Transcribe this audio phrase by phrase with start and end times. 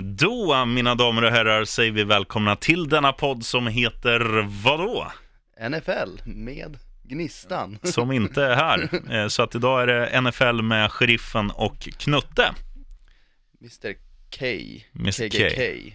[0.00, 5.12] Då, mina damer och herrar, säger vi välkomna till denna podd som heter vadå?
[5.70, 7.78] NFL med Gnistan.
[7.82, 8.88] Som inte är här.
[9.14, 12.52] Eh, Så att idag är det NFL med Sheriffen och Knutte.
[13.60, 13.92] Mr
[14.38, 14.44] K.
[14.98, 15.28] Mr.
[15.28, 15.94] KKK.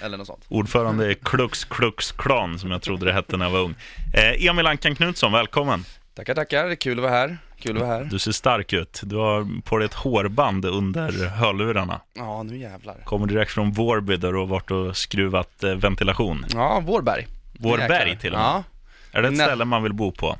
[0.04, 0.44] Eller något sånt.
[0.48, 3.74] Ordförande är Klux Klux Klan, som jag trodde det hette när jag var ung.
[4.14, 5.84] Eh, Emil Ankan Knutsson, välkommen.
[6.16, 6.64] Tackar, tackar.
[6.64, 7.38] Det är kul att vara här.
[7.58, 8.04] Kul att vara här.
[8.04, 9.00] Du ser stark ut.
[9.04, 12.00] Du har på dig ett hårband under hörlurarna.
[12.14, 12.96] Ja, nu jävlar.
[13.04, 16.44] Kommer direkt från Vårby där du har varit och skruvat eh, ventilation.
[16.54, 17.26] Ja, Vårberg.
[17.58, 18.46] Vårberg till och med.
[18.46, 18.64] Ja.
[19.12, 20.36] Är det ett ställe man vill bo på?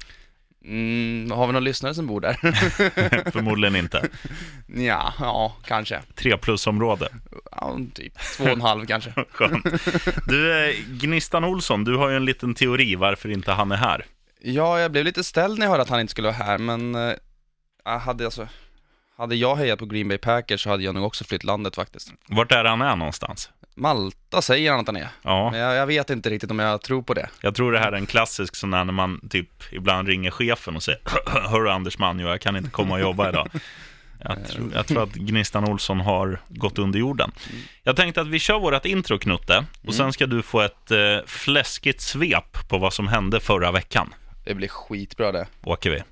[0.65, 2.33] Mm, har vi någon lyssnare som bor där?
[3.31, 4.09] Förmodligen inte.
[4.67, 6.01] ja, ja, kanske.
[6.15, 7.09] Tre plusområde.
[7.51, 9.12] Ja, typ två och en halv kanske.
[9.31, 9.67] Skönt.
[10.29, 14.05] Du, eh, Gnistan Olsson, du har ju en liten teori varför inte han är här.
[14.41, 16.95] Ja, jag blev lite ställd när jag hörde att han inte skulle vara här, men
[16.95, 17.15] eh,
[17.85, 18.49] jag hade alltså
[19.17, 22.12] hade jag hejat på Green Bay Packers så hade jag nog också flytt landet faktiskt.
[22.29, 23.51] Vart är han är någonstans?
[23.75, 26.83] Malta säger han att han är, Ja, men jag, jag vet inte riktigt om jag
[26.83, 27.28] tror på det.
[27.41, 30.77] jag tror det här är en klassisk sån här när man typ ibland ringer chefen
[30.77, 31.00] och säger
[31.50, 33.48] Hörru Anders Manjo, jag kan inte komma och jobba idag.
[34.25, 37.33] Jag tror, jag tror att Gnistan Olsson har gått under jorden.
[37.83, 40.98] Jag tänkte att vi kör vårt intro, Knutte, och sen ska du få ett eh,
[41.27, 44.15] fläskigt svep på vad som hände förra veckan.
[44.47, 45.47] Det blir skitbra det.
[45.62, 46.02] Åker vi.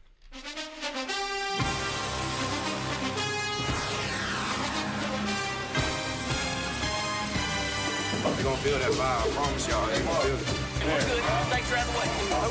[8.37, 9.03] They gonna feel that vibe.
[9.03, 9.87] I promise y'all.
[9.87, 10.43] They gonna feel it.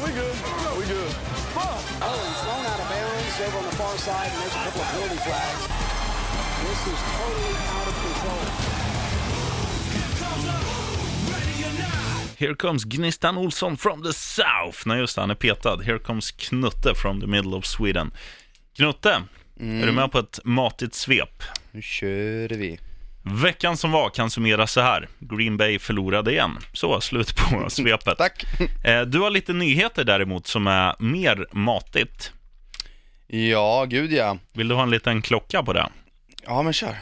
[0.04, 0.36] We good.
[0.80, 1.12] We good.
[1.56, 4.82] Oh, he's thrown out of bounds over on the far side, and there's a couple
[4.82, 5.68] of penalty flags.
[6.64, 8.73] This is totally out of control.
[12.44, 14.78] Here comes Gnistan Olsson from the south.
[14.86, 15.82] Nej, just det, han är petad.
[15.82, 18.12] Here comes Knutte from the middle of Sweden.
[18.78, 19.10] Knutte,
[19.60, 21.44] är du med på ett matigt svep?
[21.72, 22.80] Nu kör vi.
[23.24, 25.08] Veckan som var kan summeras så här.
[25.20, 26.58] Green Bay förlorade igen.
[26.74, 28.18] Så, slut på svepet.
[28.18, 28.46] Tack.
[28.84, 32.32] Eh, Du har lite nyheter däremot som är mer matigt.
[33.28, 34.38] Ja, gud ja.
[34.54, 35.90] Vill du ha en liten klocka på det?
[36.46, 36.96] Ja, men kör.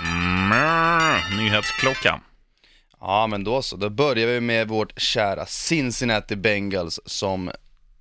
[0.00, 2.20] Mm, nyhetsklocka.
[3.00, 3.76] Ja, men då så.
[3.76, 7.50] Då börjar vi med vårt kära Cincinnati Bengals som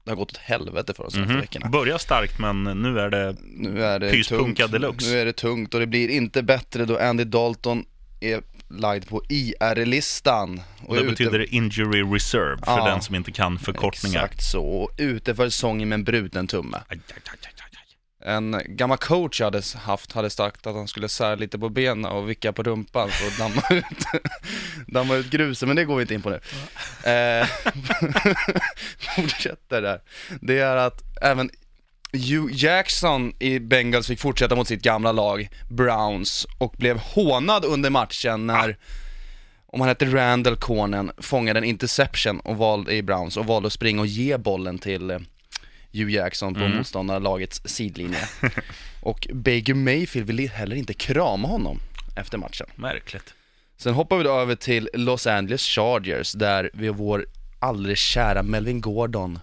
[0.04, 1.70] det har gått åt helvete för oss de senaste veckorna.
[1.70, 3.36] Börjar starkt, men nu är det...
[3.44, 5.10] Nu är det Pyspunka deluxe.
[5.12, 7.86] Nu är det tungt och det blir inte bättre då Andy Dalton
[8.22, 10.62] är lagd på IR-listan.
[10.86, 12.86] Och det betyder injury reserve för Ja.
[12.86, 14.26] den som inte kan förkortningar.
[14.26, 14.66] Exakt så.
[14.66, 16.78] Och ute för säsongen med en bruten tumme.
[16.90, 17.53] Aj, aj, aj.
[18.26, 22.06] En gammal coach jag hade haft hade sagt att han skulle sära lite på benen
[22.06, 24.24] och vicka på rumpan för att damma ut,
[24.88, 26.40] damma ut gruset, men det går vi inte in på nu.
[27.12, 27.48] Eh,
[29.16, 30.02] fortsätter där.
[30.42, 31.50] Det är att även
[32.14, 37.90] Hugh Jackson i Bengals fick fortsätta mot sitt gamla lag, Browns, och blev hånad under
[37.90, 38.78] matchen när,
[39.66, 43.74] om han hette Randall Cornen, fångade en interception och valde, i Browns och valde att
[43.74, 45.20] springa och ge bollen till eh,
[45.94, 48.28] Hugh Jackson på motståndarlagets sidlinje.
[49.02, 51.80] och Baker Mayfield ville heller inte krama honom
[52.16, 52.68] efter matchen.
[52.76, 53.34] Märkligt.
[53.78, 57.26] Sen hoppar vi då över till Los Angeles Chargers där vi vår
[57.60, 59.40] alldeles kära Melvin Gordon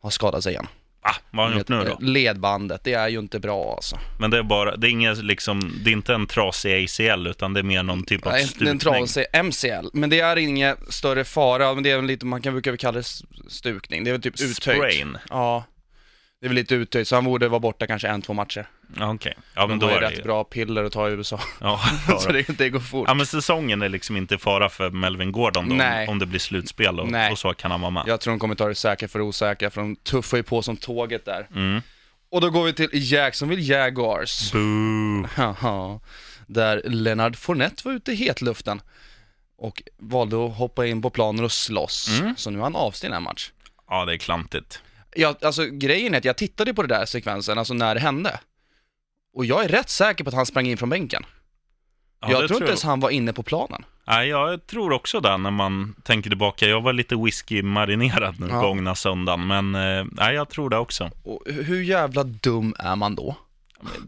[0.00, 0.66] har skadat sig igen.
[1.06, 1.98] Ah, vad har han gjort nu då?
[2.00, 3.98] Ledbandet, det är ju inte bra alltså.
[4.18, 7.52] Men det är bara, det är inget liksom, det är inte en trasig ACL utan
[7.52, 8.68] det är mer någon typ av Nej, stukning.
[8.68, 12.42] en trasig MCL, men det är ingen större fara, men det är väl lite, man
[12.42, 13.06] kan brukar kalla det
[13.48, 14.56] stukning, det är väl typ uttöjt.
[14.56, 15.18] Sprain.
[15.28, 15.64] Ja,
[16.44, 18.66] det är väl lite uttöjt, så han borde vara borta kanske en, två matcher.
[18.96, 20.22] Ja, Okej, ja men De då har är ju det rätt ju...
[20.22, 21.80] bra piller att ta i USA, Ja,
[22.20, 23.04] så det, det går fort.
[23.08, 26.06] ja, men säsongen är liksom inte i fara för Melvin Gordon då, Nej.
[26.06, 27.32] om, om det blir slutspel och, Nej.
[27.32, 28.02] och så kan han vara med.
[28.06, 30.62] Jag tror de kommer ta det säkra för det osäkra, för de tuffar ju på
[30.62, 31.46] som tåget där.
[31.54, 31.80] Mm.
[32.30, 34.52] Och då går vi till Jacksonville Jaguars.
[34.52, 35.26] Boo.
[35.34, 36.00] Haha.
[36.46, 38.80] Där Leonard Fournette var ute i hetluften
[39.58, 42.20] och valde att hoppa in på planen och slåss.
[42.20, 42.34] Mm.
[42.36, 43.50] Så nu är han avstängd den här match.
[43.88, 44.80] Ja, det är klantigt.
[45.16, 48.40] Ja, alltså grejen är att jag tittade på det där sekvensen, alltså när det hände.
[49.36, 51.26] Och jag är rätt säker på att han sprang in från bänken.
[52.20, 53.84] Ja, jag tror inte ens han var inne på planen.
[54.06, 56.66] Nej, jag tror också det när man tänker tillbaka.
[56.66, 58.60] Jag var lite whisky-marinerad nu Ja.
[58.60, 61.10] gångna söndagen, men eh, nej, jag tror det också.
[61.22, 63.36] Och hur jävla dum är man då?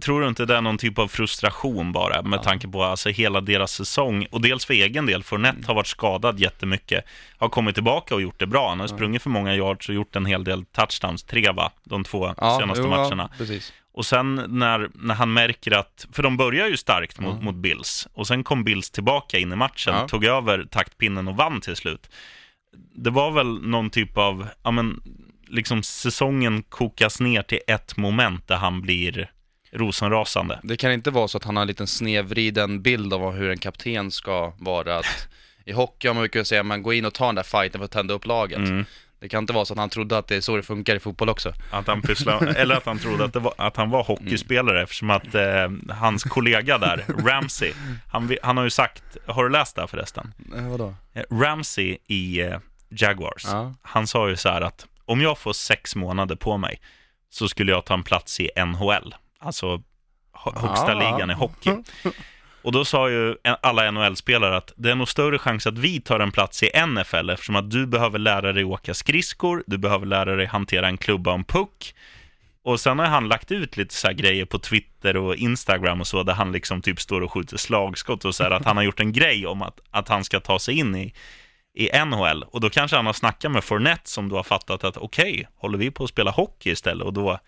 [0.00, 3.40] Tror du inte det är någon typ av frustration bara med tanke på alltså, hela
[3.40, 7.04] deras säsong och dels för egen del, Fournette har varit skadad jättemycket,
[7.38, 8.68] har kommit tillbaka och gjort det bra.
[8.68, 12.04] Han har sprungit för många yards och gjort en hel del touchdowns, tre va, de
[12.04, 13.28] två senaste jo, matcherna.
[13.32, 13.72] Ja, precis.
[13.92, 18.08] Och sen när, när han märker att, för de börjar ju starkt mot, mot Bills,
[18.12, 20.08] och sen kom Bills tillbaka in i matchen, Ja.
[20.08, 22.10] tog över taktpinnen och vann till slut.
[22.94, 25.00] Det var väl någon typ av, ja men,
[25.48, 29.30] liksom säsongen kokas ner till ett moment där han blir
[29.76, 30.60] rosenrasande.
[30.62, 33.58] Det kan inte vara så att han har en liten snedvriden bild av hur en
[33.58, 34.98] kapten ska vara.
[34.98, 35.28] Att
[35.64, 37.78] I hockey har man brukar säga att man går in och tar den där fighten
[37.78, 38.58] för att tända upp laget.
[38.58, 38.84] Mm.
[39.20, 41.00] Det kan inte vara så att han trodde att det är så det funkar i
[41.00, 41.52] fotboll också.
[41.70, 45.34] Att han pysslar, eller att han trodde att, var, att han var hockeyspelare eftersom att
[45.34, 47.72] eh, hans kollega där, Ramsey,
[48.12, 50.32] han, han har ju sagt, har du läst det här förresten?
[50.56, 50.94] Eh, vadå?
[51.14, 52.58] Eh, Ramsey i eh,
[52.88, 53.74] Jaguars, Ja.
[53.82, 56.80] han sa ju så här att om jag får sex månader på mig
[57.30, 59.82] så skulle jag ta en plats i NHL, alltså
[60.32, 60.94] hö- högsta Ja.
[60.98, 61.70] ligan i hockey.
[62.62, 66.20] Och då sa ju alla NHL-spelare att det är nog större chans att vi tar
[66.20, 70.36] en plats i NFL eftersom att du behöver lära dig åka skridskor, du behöver lära
[70.36, 71.94] dig hantera en klubba och en puck.
[72.62, 76.22] Och sen har han lagt ut lite så grejer på Twitter och Instagram och så,
[76.22, 79.00] där han liksom typ står och skjuter slagskott och så här, att han har gjort
[79.00, 81.12] en grej om att, att han ska ta sig in i,
[81.74, 82.42] i NHL.
[82.42, 85.78] Och då kanske han har snackat med Fournette som då har fattat att okej, håller
[85.78, 87.06] vi på att spela hockey istället?
[87.06, 87.38] Och då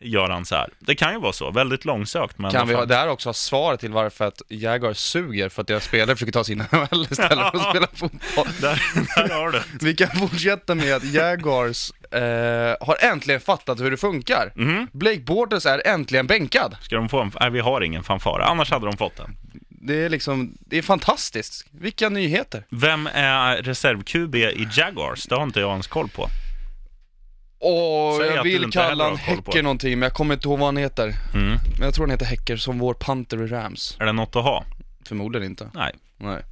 [0.00, 0.68] gör han så här.
[0.78, 2.38] Det kan ju vara så, väldigt långsökt.
[2.38, 5.68] Men Kan vi ha, där också ha svaret till varför att Jaguars suger för att
[5.68, 8.46] deras spelare försöker ta sig in i NHL istället för att spela fotboll?
[8.60, 8.82] där,
[9.28, 9.62] där har du.
[9.80, 12.20] Vi kan fortsätta med att Jaguars eh,
[12.86, 14.52] har äntligen fattat hur det funkar.
[14.54, 14.88] Mhm.
[14.92, 16.76] Blake Bortles är äntligen bänkad.
[16.82, 17.32] Ska de få en...
[17.40, 18.44] Nej, vi har ingen fanfara.
[18.44, 19.36] Annars hade de fått den.
[19.86, 21.66] Det är liksom, det är fantastiskt.
[21.70, 22.66] Vilka nyheter.
[22.70, 25.24] Vem är reserv-QB i Jaguars?
[25.24, 26.28] Det har inte jag ens koll på.
[27.60, 29.62] Säg jag att du vill inte heller kalla har han koll på Häcker det.
[29.62, 31.14] någonting, men jag kommer inte ihåg vad han heter.
[31.34, 31.58] Mm.
[31.78, 33.96] Men jag tror han heter Häcker som vår panter i Rams.
[34.00, 34.64] Är det något att ha?
[35.08, 35.70] Förmodligen inte.
[35.74, 35.92] Nej.
[36.16, 36.42] Nej.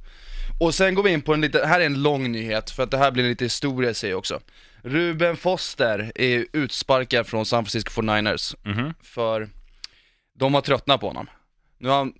[0.59, 2.91] Och sen går vi in på en lite, här är en lång nyhet, för att
[2.91, 4.39] det här blir lite historia i sig också.
[4.83, 8.93] Ruben Foster är utsparkad från San Francisco 49ers, Mhm.
[9.03, 9.49] för
[10.39, 11.27] de har tröttnat på honom.
[11.77, 12.13] Nu har han,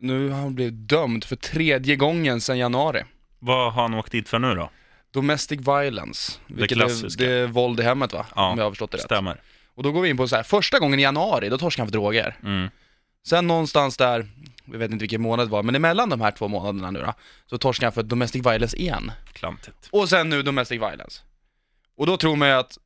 [0.00, 3.02] nu har han blivit dömd för tredje gången sedan januari.
[3.38, 4.70] Vad har han åkt dit för nu då?
[5.10, 7.24] Domestic violence, vilket är, klassiska.
[7.24, 8.26] det är våld i hemmet va?
[8.36, 9.04] Ja, Om jag har förstått det rätt.
[9.04, 9.40] Stämmer.
[9.74, 11.88] Och då går vi in på så här, första gången i januari, då torskade han
[11.88, 12.36] för droger.
[12.42, 12.68] Mm.
[13.28, 14.26] Sen någonstans där,
[14.64, 17.14] jag vet inte vilken månad det var, men emellan de här två månaderna nu då,
[17.46, 19.12] så torskade han för domestic violence igen.
[19.32, 19.88] Klantigt.
[19.90, 21.20] Och sen nu domestic violence.
[21.96, 22.78] Och då tror man ju att,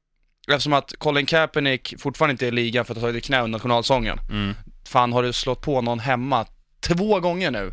[0.49, 3.59] eftersom att Colin Kaepernick fortfarande inte är i ligan för att ha tagit knä under
[3.59, 4.55] nationalsången, Mm.
[4.89, 6.47] fan har du slått på någon hemma
[6.81, 7.73] två gånger nu,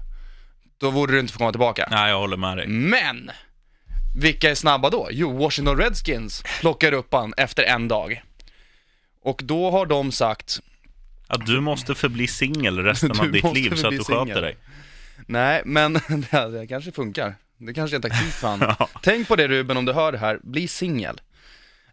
[0.78, 1.88] då borde du inte få komma tillbaka.
[1.92, 2.68] Nej, jag håller med dig.
[2.68, 3.31] Men!
[4.19, 5.07] Vilka är snabba då?
[5.12, 8.24] Jo, Washington Redskins plockar upp han efter en dag.
[9.24, 10.60] Och då har de sagt,
[11.27, 14.42] Att du måste förbli singel resten av ditt liv så att du sköter singel.
[14.42, 14.57] dig.
[15.27, 15.94] nej men
[16.31, 17.36] det, det kanske funkar.
[17.57, 18.75] Det kanske är en taktik fan.
[19.04, 21.22] Tänk på det Ruben om du hör det här, bli singel.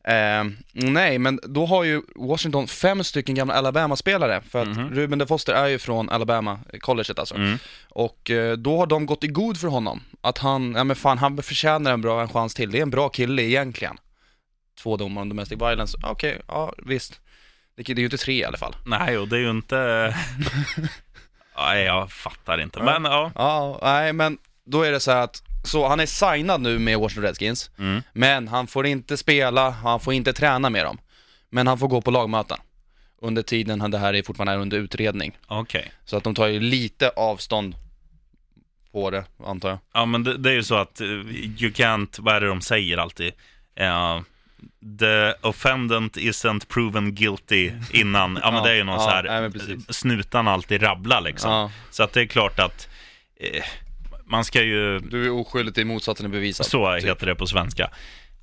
[0.06, 5.53] Eh, nej, men då har ju Washington fem stycken gamla Alabama-spelare, för att Ruben DeFoster
[5.53, 7.35] är ju från Alabama, colleget alltså.
[7.35, 7.58] Mm.
[7.88, 11.19] Och eh, då har de gått i god för honom, att han, ja men fan
[11.19, 13.97] han förtjänar en bra en chans till, det är en bra kille egentligen.
[14.82, 17.20] Två domar om domestic violence, okej, ja visst.
[17.76, 18.76] Det, är ju inte tre i alla fall.
[18.87, 19.76] Nej, och det är ju inte...
[21.56, 22.82] Nej, jag fattar inte.
[22.82, 23.32] Men ja.
[23.35, 27.24] Ja, nej men då är det så att, så han är signad nu med Washington
[27.24, 28.02] Redskins, Mm.
[28.12, 30.98] men han får inte spela, han får inte träna med dem.
[31.50, 32.56] Men han får gå på lagmöten
[33.22, 35.38] under tiden han det här är fortfarande är under utredning.
[35.46, 35.92] Okej.
[36.04, 37.74] Så att de tar ju lite avstånd
[38.92, 39.78] på det, antar jag.
[39.94, 42.60] Ja, men det, det är ju så att eh, you can't, vad är det de
[42.60, 43.32] säger alltid?
[43.76, 44.20] Eh,
[44.98, 48.38] the offendant isn't proven guilty innan.
[48.42, 49.50] Ja, men det är ju någon Ja, så här, eh,
[49.88, 51.50] snutan alltid rabblar liksom.
[51.50, 51.70] Ja.
[51.90, 52.88] Så att det är klart att
[53.40, 53.62] eh,
[54.26, 56.66] man ska ju, Du är oskyldig till motsatsen är bevisad.
[56.66, 57.04] så typ.
[57.08, 57.90] heter det på svenska.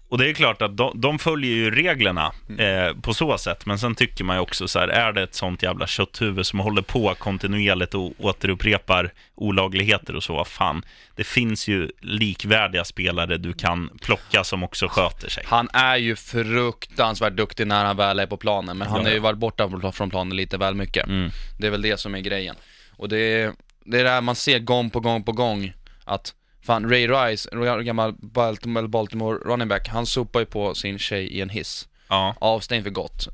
[0.09, 2.87] Och det är klart att de, de följer ju reglerna Mm.
[2.87, 5.35] eh, på så sätt, men sen tycker man ju också så här, är det ett
[5.35, 10.85] sånt jävla kötthuvud som håller på kontinuerligt och återupprepar olagligheter och så, vad fan,
[11.15, 15.43] det finns ju likvärdiga spelare du kan plocka som också sköter sig.
[15.47, 19.09] Han är ju fruktansvärt duktig när han väl är på planen, men han Ja, har
[19.11, 19.21] ju ja.
[19.21, 21.07] varit borta från planen lite väl mycket.
[21.07, 21.29] Mm.
[21.59, 22.55] Det är väl det som är grejen.
[22.97, 23.53] Och det
[23.85, 25.73] det är det här man ser gång på gång på gång,
[26.05, 30.99] att fan Ray Rice, en gammal Baltimore, Baltimore running back, han sopar ju på sin
[30.99, 31.87] tjej i en hiss.
[32.07, 32.35] Ja.
[32.39, 33.27] Avstängd för gott.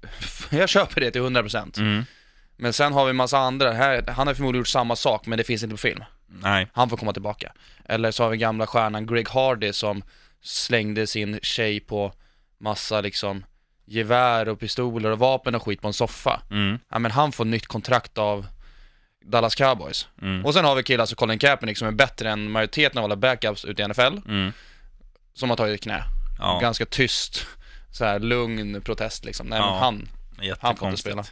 [0.50, 1.78] Jag köper det till 100%.
[1.78, 2.04] Mm.
[2.56, 5.38] Men sen har vi en massa andra, här, han har förmodligen gjort samma sak men
[5.38, 6.04] det finns inte på film.
[6.26, 6.68] Nej.
[6.72, 7.52] Han får komma tillbaka.
[7.84, 10.02] Eller så har vi gamla stjärnan Greg Hardy som
[10.42, 12.12] slängde sin tjej på
[12.58, 13.44] massa liksom
[13.84, 16.42] gevär och pistoler och vapen och skit på en soffa.
[16.50, 16.78] Mm.
[16.88, 18.46] Ja men han får nytt kontrakt av
[19.26, 20.08] Dallas Cowboys.
[20.22, 20.44] Mm.
[20.44, 23.16] Och sen har vi killar som Colin Kaepernick som är bättre än majoriteten av alla
[23.16, 24.52] backups ute i NFL, Mm.
[25.34, 26.02] som har tagit ett knä.
[26.38, 27.46] Ja, Ganska tyst,
[27.92, 29.46] så här lugn protest liksom.
[29.46, 29.70] Nej Ja.
[29.70, 30.08] men han,
[30.60, 31.24] han får inte spela.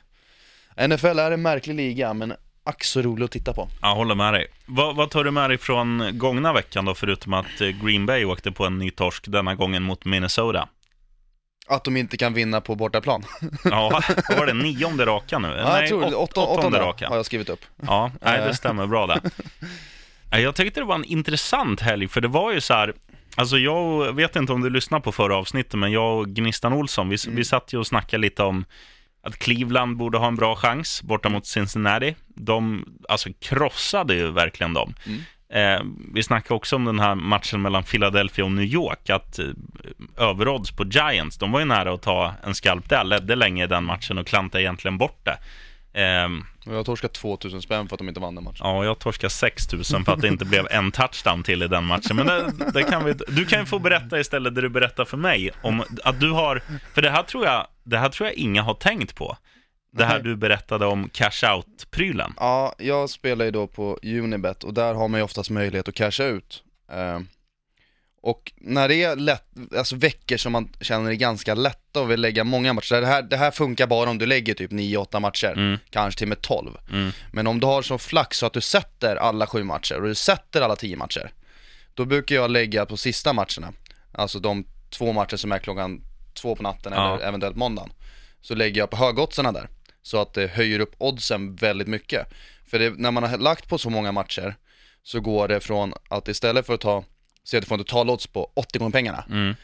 [0.89, 2.35] NFL är en märklig liga men
[2.65, 3.69] ack så rolig att titta på.
[3.83, 4.47] Jag håller med dig.
[4.67, 8.25] Vad, vad tar du med dig från gångna veckan då, förutom att eh, Green Bay
[8.25, 10.69] åkte på en ny torsk, denna gången mot Minnesota?
[11.69, 13.25] Att de inte kan vinna på bortaplan.
[13.65, 14.53] Ja, vad var det?
[14.55, 15.49] Nionde raka nu?
[15.49, 15.93] Ja, det.
[15.95, 17.09] åt- åttonde åttonde raka.
[17.09, 17.61] har jag skrivit upp.
[17.87, 18.53] Ja, nej, det Eh.
[18.53, 19.21] stämmer bra det.
[20.31, 22.93] Nej, Jag tyckte det var en intressant helg, för det var ju så här,
[23.37, 27.09] alltså jag vet inte om du lyssnade på förra avsnittet, men jag och Gnistan Olsson,
[27.09, 28.65] vi, vi satt ju och snackade lite om
[29.23, 32.15] att Cleveland borde ha en bra chans borta mot Cincinnati.
[32.27, 34.95] De alltså krossade ju verkligen dem.
[35.53, 35.83] Eh,
[36.15, 39.45] vi snackade också om den här matchen mellan Philadelphia och New York, att eh,
[40.17, 43.67] överodds på Giants, de var ju nära att ta en skalp där, ledde länge i
[43.67, 45.39] den matchen och klantade egentligen bort det.
[46.67, 48.61] Och Jag har torskat 2000 spänn för att de inte vann den matchen.
[48.61, 51.85] Ja, jag torskade 6 000 för att det inte blev en touchdown till i den
[51.85, 52.17] matchen.
[52.17, 55.17] Men det, det kan vi, du kan ju få berätta istället det du berättar för
[55.17, 56.63] mig om att du har,
[56.95, 59.37] för det här tror jag, det här tror jag inga har tänkt på.
[59.93, 62.35] Det här du berättade om cash out-prylen.
[62.37, 65.95] Ja, jag spelar ju då på Unibet och där har man ju oftast möjlighet att
[65.95, 66.63] casha ut.
[66.93, 67.21] Eh,
[68.27, 69.45] och när det är lätt,
[69.77, 73.23] alltså veckor som man känner är ganska lätta och vill lägga många matcher, det här,
[73.23, 75.79] det här funkar bara om du lägger typ 9-8 matcher, Mm.
[75.91, 76.77] kanske till och med 12.
[76.91, 77.11] Mm.
[77.33, 80.15] Men om du har så flax så att du sätter alla sju matcher och du
[80.15, 81.31] sätter alla 10 matcher,
[81.95, 83.73] då brukar jag lägga på sista matcherna,
[84.13, 86.01] alltså de två matcher som är klockan
[86.35, 87.15] två på natten Ja.
[87.15, 87.91] eller eventuellt måndagen,
[88.41, 89.69] så lägger jag på högoddsarna där.
[90.03, 92.27] Så att det höjer upp oddsen väldigt mycket.
[92.67, 94.57] För det, när man har lagt på så många matcher
[95.03, 97.05] så går det från att istället för att ta,
[97.45, 99.25] säg att du får en totalodds på 80 gånger pengarna.
[99.31, 99.55] Mm.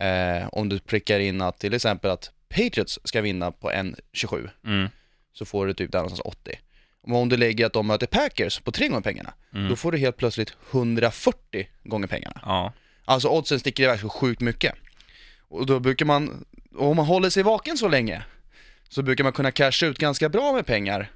[0.00, 4.88] Eh, om du prickar in att till exempel att Patriots ska vinna på 1,27 Mm.
[5.32, 6.58] så får du typ där någonstans 80.
[7.02, 9.68] Och om du lägger att de möter Packers på 3 gånger pengarna, Mm.
[9.68, 12.40] då får du helt plötsligt 140 gånger pengarna.
[12.44, 12.72] Ja.
[13.04, 14.74] Alltså oddsen sticker iväg så sjukt mycket.
[15.48, 16.44] Och då brukar man,
[16.76, 18.22] om man håller sig vaken så länge,
[18.88, 21.10] så brukar man kunna casha ut ganska bra med pengar.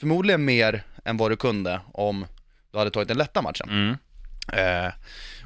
[0.00, 2.26] Förmodligen mer än vad du kunde om
[2.72, 3.68] du hade tagit den lätta matchen.
[3.70, 3.96] Mm.
[4.52, 4.92] Eh,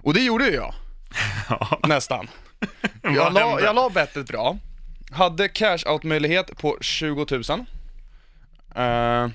[0.02, 0.74] och det gjorde ju jag,
[1.48, 1.80] ja.
[1.84, 2.28] nästan.
[3.02, 4.58] Jag la, jag la bettet bra,
[5.10, 7.42] hade cash out möjlighet på 20 000.
[8.74, 9.28] Eh,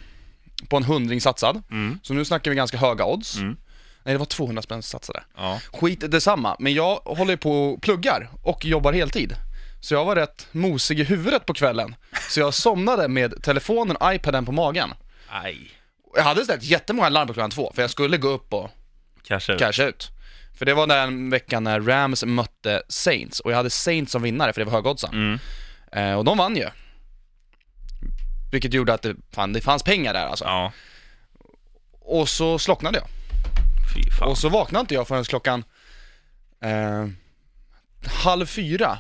[0.70, 1.64] på en hundring satsad.
[1.72, 2.00] Mm.
[2.04, 3.38] Så nu snackar vi ganska höga odds.
[3.38, 3.58] Mm.
[4.04, 5.24] Nej det var 200 spänn satsade.
[5.38, 5.60] Ja.
[5.74, 9.36] Skit detsamma, men jag håller på och pluggar och jobbar heltid.
[9.82, 11.96] Så jag var rätt mosig i huvudet på kvällen.
[12.30, 14.94] Så jag somnade med telefonen och iPaden på magen.
[15.28, 15.72] Aj.
[16.16, 18.70] Jag hade ställt jättemånga larm på klockan två, för jag skulle gå upp och
[19.28, 19.60] Cash ut.
[19.60, 20.12] casha ut.
[20.54, 24.54] För det var den veckan när Rams mötte Saints, och jag hade Saints som vinnare
[24.54, 25.14] för det var högoddsaren.
[25.14, 25.40] Mm.
[25.92, 26.68] Eh, och de vann ju.
[28.52, 30.46] Vilket gjorde att det, fan, det fanns pengar där alltså.
[30.46, 30.72] Ja.
[32.02, 33.08] Och så slocknade jag.
[33.96, 34.28] Fy fan.
[34.30, 35.64] Och så vaknade inte jag förrän klockan
[36.62, 37.08] eh,
[38.24, 39.00] halv fyra.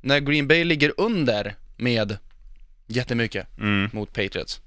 [0.00, 2.18] När Green Bay ligger under med
[2.86, 3.90] jättemycket Mm.
[3.92, 4.60] mot Patriots.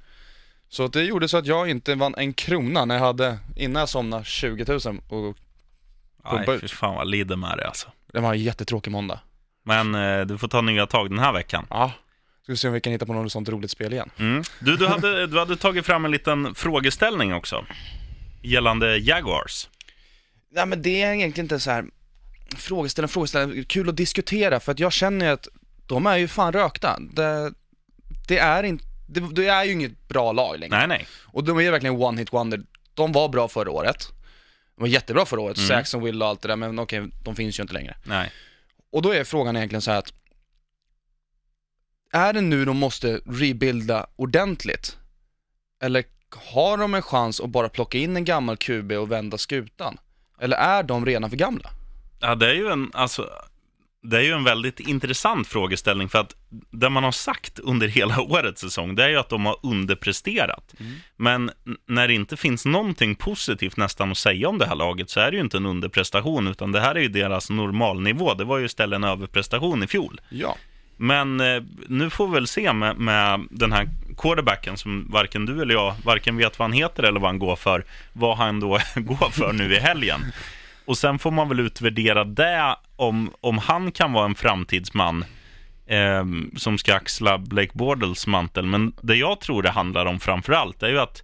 [0.70, 3.90] Så det gjorde så att jag inte vann en krona när jag hade, innan jag
[3.90, 5.38] somnade, 20 000 och
[6.30, 6.62] pumpa ut.
[6.62, 7.88] fy fan vad lider med det alltså.
[8.14, 9.20] det var en jättetråkig måndag.
[9.64, 11.66] Men eh, du får ta nya tag den här veckan.
[11.70, 11.92] Ja.
[12.44, 14.10] Ska vi se om vi kan hitta på något sånt roligt spel igen.
[14.20, 14.44] Mm.
[14.60, 17.66] Du, du, hade, du hade tagit fram en liten frågeställning också.
[18.42, 19.70] Gällande Jaguars.
[20.52, 21.86] Nej men det är egentligen inte så här
[22.58, 25.48] frågeställning, frågeställning, kul att diskutera för att jag känner ju att
[25.86, 27.00] de är ju fan rökta.
[27.00, 27.54] Det,
[28.28, 30.78] det är inte, det, det är ju inget bra lag längre.
[30.78, 31.08] Nej, nej.
[31.26, 32.64] Och de är verkligen one hit wonder.
[32.94, 34.08] De var bra förra året.
[34.76, 35.58] De var jättebra förra året,
[35.94, 36.04] Mm.
[36.04, 37.98] Will och allt det där, men okej, de finns ju inte längre.
[38.04, 38.32] nej.
[38.92, 40.14] Och då är frågan egentligen så här att
[42.12, 44.98] är det nu de måste rebuilda ordentligt?
[45.84, 46.04] Eller
[46.52, 49.98] har de en chans att bara plocka in en gammal QB och vända skutan?
[50.40, 51.70] Eller är de redan för gamla?
[52.20, 53.30] Ja, det är ju en, alltså,
[54.04, 56.36] det är ju en väldigt intressant frågeställning för att
[56.72, 60.74] det man har sagt under hela årets säsong, det är ju att de har underpresterat.
[61.18, 65.10] Men n- när det inte finns någonting positivt nästan att säga om det här laget
[65.10, 68.34] så är det ju inte en underprestation, utan det här är ju deras normalnivå.
[68.34, 70.22] Det var ju istället en överprestation i fjol.
[70.30, 70.56] Ja.
[70.98, 75.62] Men eh, nu får vi väl se med, med den här quarterbacken som varken du
[75.62, 78.68] eller jag varken vet vad han heter eller vad han går för, vad han då
[78.96, 80.22] går för nu i helgen.
[80.90, 85.26] Och sen får man väl utvärdera det om, om han kan vara en framtidsman
[85.88, 86.26] eh,
[86.58, 88.66] som ska axla Blake Bordels mantel.
[88.66, 91.24] Men det jag tror det handlar om framför allt är ju att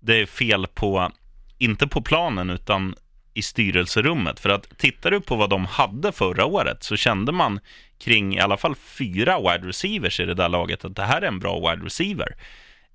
[0.00, 1.10] det är fel på,
[1.58, 2.94] inte på planen utan
[3.34, 4.40] i styrelserummet.
[4.40, 7.60] För att tittar du på vad de hade förra året så kände man
[7.98, 11.26] kring i alla fall fyra wide receivers i det där laget att det här är
[11.28, 12.36] en bra wide receiver.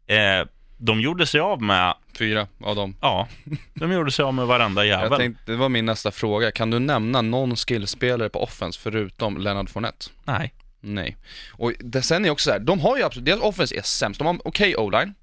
[0.07, 0.47] Eh,
[0.77, 2.95] de gjorde sig av med, Fyra av dem.
[3.01, 3.27] ja,
[3.73, 5.19] de gjorde sig av med varenda Jag jävel.
[5.19, 6.51] tänkte, det var min nästa fråga.
[6.51, 10.05] Kan du nämna någon skillspelare på offense förutom Leonard Fournette?
[10.23, 10.53] Nej.
[10.81, 11.17] Nej.
[11.51, 14.19] Och det, sen är också så här, de har ju absolut, deras offense är sämst.
[14.19, 15.13] De har okej o-line,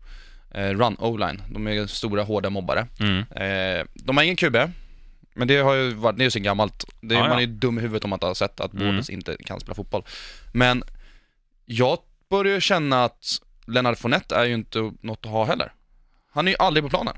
[0.50, 1.43] eh, run o-line.
[1.53, 2.87] De är stora, hårda mobbare.
[3.00, 3.19] Mm.
[3.19, 4.57] Eh, de har ingen QB,
[5.35, 6.85] Men det har ju varit, det är ju så gammalt.
[7.00, 7.29] Det, Ja, ja.
[7.29, 8.87] Man är ju dum i huvudet om man inte har sett att Mm.
[8.87, 10.03] Bordes inte kan spela fotboll.
[10.53, 10.83] Men
[11.65, 11.99] jag
[12.31, 15.73] börjar känna att Lennart Fournette är ju inte något att ha heller.
[16.37, 17.14] Han är ju aldrig på planen.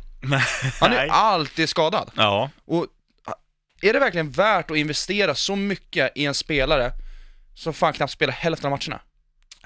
[0.80, 1.04] Han är Nej.
[1.06, 2.10] ju alltid skadad.
[2.14, 2.86] Ja, Och
[3.82, 6.92] är det verkligen värt att investera så mycket i en spelare
[7.54, 9.00] som fan knappt spelar hälften av matcherna?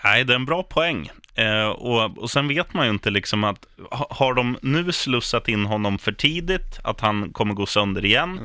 [0.04, 1.10] Nej, det är en bra poäng.
[1.34, 5.48] Eh, och, och sen vet man ju inte liksom att ha, har de nu slussat
[5.48, 8.40] in honom för tidigt, att han kommer gå sönder igen?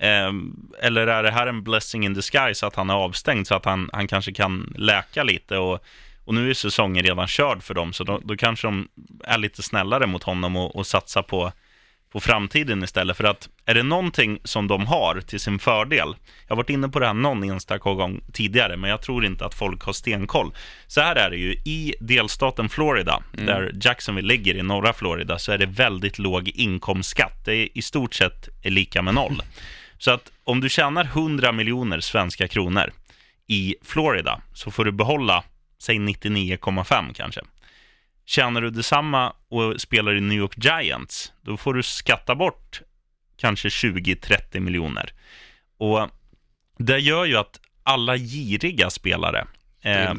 [0.00, 0.32] Eh,
[0.82, 3.90] eller är det här en blessing in disguise, att han är avstängd så att han,
[3.92, 5.56] han kanske kan läka lite?
[5.56, 5.84] Och,
[6.28, 8.88] och nu är säsongen redan körd för dem, så då, då kanske de
[9.24, 11.52] är lite snällare mot honom och, och satsar på,
[12.12, 13.16] på framtiden istället.
[13.16, 16.16] För att är det någonting som de har till sin fördel,
[16.46, 19.44] jag har varit inne på det här någon enstaka gång tidigare, men jag tror inte
[19.46, 20.54] att folk har stenkoll.
[20.86, 25.52] Så här är det ju, i delstaten Florida, där Jacksonville ligger i norra Florida, så
[25.52, 27.44] är det väldigt låg inkomstskatt.
[27.44, 29.42] Det är i stort sett lika med noll.
[29.98, 32.92] Så att om du tjänar 100 miljoner svenska kronor
[33.46, 35.44] i Florida, så får du behålla,
[35.78, 37.40] säg 99,5 kanske.
[38.24, 42.80] Tjänar du detsamma och spelar i New York Giants, då får du skatta bort
[43.36, 45.12] kanske 20-30 miljoner.
[45.78, 46.10] Och
[46.78, 49.46] det gör ju att alla giriga spelare
[49.82, 50.14] eh,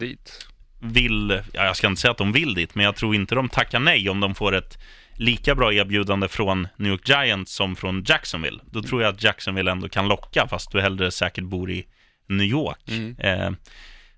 [0.80, 3.50] vill, ja, jag ska inte säga att de vill dit, men jag tror inte de
[3.50, 4.78] tackar nej om de får ett
[5.14, 8.60] lika bra erbjudande från New York Giants som från Jacksonville.
[8.66, 11.86] Då tror jag att Jacksonville ändå kan locka, fast du hellre säkert bor i
[12.28, 12.90] New York.
[13.20, 13.52] Eh,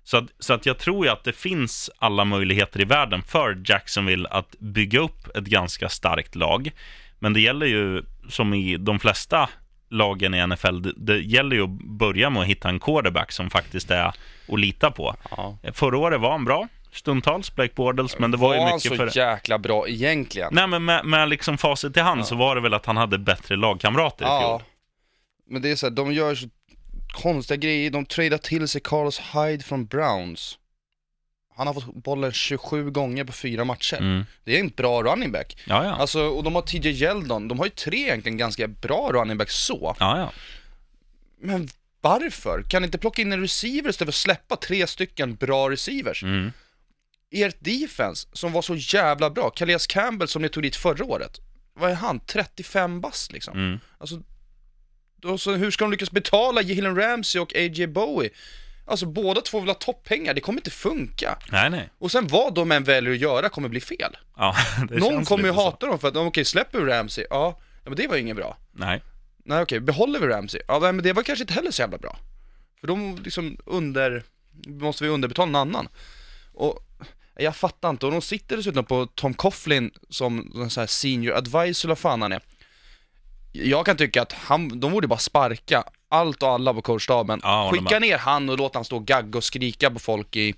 [0.04, 3.62] så, att, så att jag tror ju att det finns alla möjligheter i världen för
[3.64, 6.70] Jacksonville att bygga upp ett ganska starkt lag.
[7.18, 9.48] Men det gäller ju, som i de flesta
[9.90, 13.50] lagen i NFL, det, det gäller ju att börja med att hitta en quarterback som
[13.50, 14.04] faktiskt är
[14.48, 15.16] att lita på.
[15.30, 15.58] Ja.
[15.72, 18.90] Förra året var han bra, stundtals, Blake Bortles, men det var, Var ju han mycket
[18.90, 19.16] så för...
[19.18, 20.48] jäkla bra egentligen?
[20.52, 23.18] Nej, men med, med liksom facit i hand så var det väl att han hade
[23.18, 24.58] bättre lagkamrater i Ja.
[24.58, 24.68] fjol.
[25.50, 26.48] Men det är så här, de gör så
[27.12, 27.90] konstiga grejer.
[27.90, 30.58] De tradar till sig Carlos Hyde från Browns.
[31.56, 33.96] Han har fått bollen 27 gånger på fyra matcher.
[33.96, 34.24] Mm.
[34.44, 35.58] Det är en bra running back.
[35.64, 35.90] Ja, ja.
[35.90, 37.48] Alltså, och de har TJ Yeldon.
[37.48, 39.96] De har ju tre egentligen ganska bra running backs så.
[40.00, 40.32] ja, ja.
[41.40, 41.68] Men
[42.00, 42.62] varför?
[42.62, 46.22] Kan ni inte plocka in en receiver istället för att släppa tre stycken bra receivers?
[46.22, 46.52] Mm.
[47.30, 51.40] Ert defense, som var så jävla bra, Calais Campbell som ni tog dit förra året,
[51.74, 52.20] vad är han?
[52.20, 53.58] 35 bast liksom?
[53.58, 53.80] Mm.
[53.98, 54.22] Alltså,
[55.22, 58.30] då, så hur ska de lyckas betala Jalen Ramsey och AJ Bowie?
[58.84, 61.38] Alltså båda två vill ha topppengar, det kommer inte funka.
[61.52, 61.90] Nej, nej.
[61.98, 64.16] Och sen vad de än väljer att göra kommer bli fel.
[64.36, 64.56] Ja,
[64.88, 65.64] det Någon kommer ju lite så.
[65.64, 68.56] hata dem för att, okej släpper vi Ramsey, ja, men det var ju inget bra.
[68.72, 69.02] Nej.
[69.44, 70.60] Nej okej, behåller vi Ramsey?
[70.68, 72.18] Ja men det var kanske inte heller så jävla bra.
[72.80, 74.22] För de liksom under,
[74.66, 75.88] måste vi underbetala någon annan.
[76.52, 76.78] Och
[77.36, 81.34] jag fattar inte, och de sitter dessutom på Tom Coughlin som någon sån här senior
[81.36, 82.40] advisor, vad fan han är.
[83.52, 87.40] Jag kan tycka att han, de borde bara sparka allt och alla på coachstaben.
[87.42, 90.54] Ja, Skicka ner han och låta han stå och gagga och skrika på folk i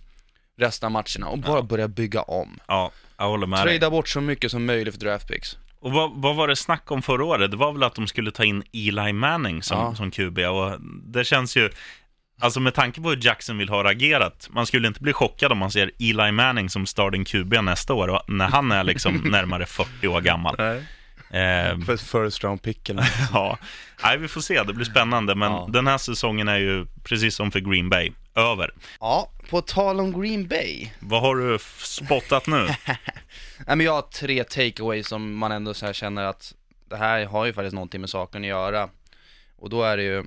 [0.58, 2.58] resten av matcherna och bara börja bygga om.
[2.66, 3.78] Ja, jag håller med dig.
[3.78, 5.56] Trada bort så mycket som möjligt för draftpicks.
[5.80, 7.50] Och vad, vad var det snack om förra året?
[7.50, 9.94] Det var väl att de skulle ta in Eli Manning som, Ja.
[9.94, 11.70] som QB och det känns ju...
[12.40, 15.70] Alltså med tanke på hur Jacksonville har agerat, man skulle inte bli chockad om man
[15.70, 20.20] ser Eli Manning som starting QB nästa år, när han är liksom närmare 40 år
[20.20, 20.56] gammal.
[21.34, 23.58] Eh, För ett first round pick eller ja,
[24.02, 25.68] Nej, vi får se, det blir spännande, men Ja.
[25.72, 28.70] den här säsongen är ju, precis som för Green Bay, över.
[29.00, 30.90] Ja, på tal om Green Bay.
[31.00, 32.66] Vad har du spottat nu?
[33.66, 36.54] Nej men jag har tre takeaways som man ändå så känner att
[36.90, 38.88] det här har ju faktiskt någonting med saken att göra.
[39.58, 40.24] Och då är det ju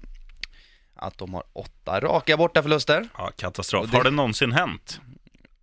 [0.95, 3.07] att de har åtta raka bortaförluster.
[3.17, 3.91] Ja, katastrof.
[3.91, 5.01] Det- Har det någonsin hänt?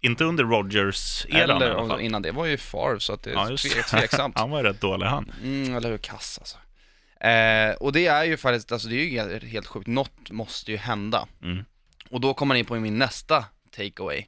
[0.04, 2.00] Inte under Rodgers-eran i Eller alla om- fall.
[2.00, 4.38] innan det var ju Favre så att det är Ja, just tveksamt.
[4.38, 5.32] Han var rätt dålig han.
[5.42, 6.56] Mm, eller hur, kass alltså.
[7.28, 10.76] Eh, och det är ju faktiskt, alltså det är ju helt- sjukt, något måste ju
[10.76, 11.26] hända.
[11.42, 11.64] Mm.
[12.10, 13.44] Och då kommer man in på min nästa
[13.76, 14.26] takeaway.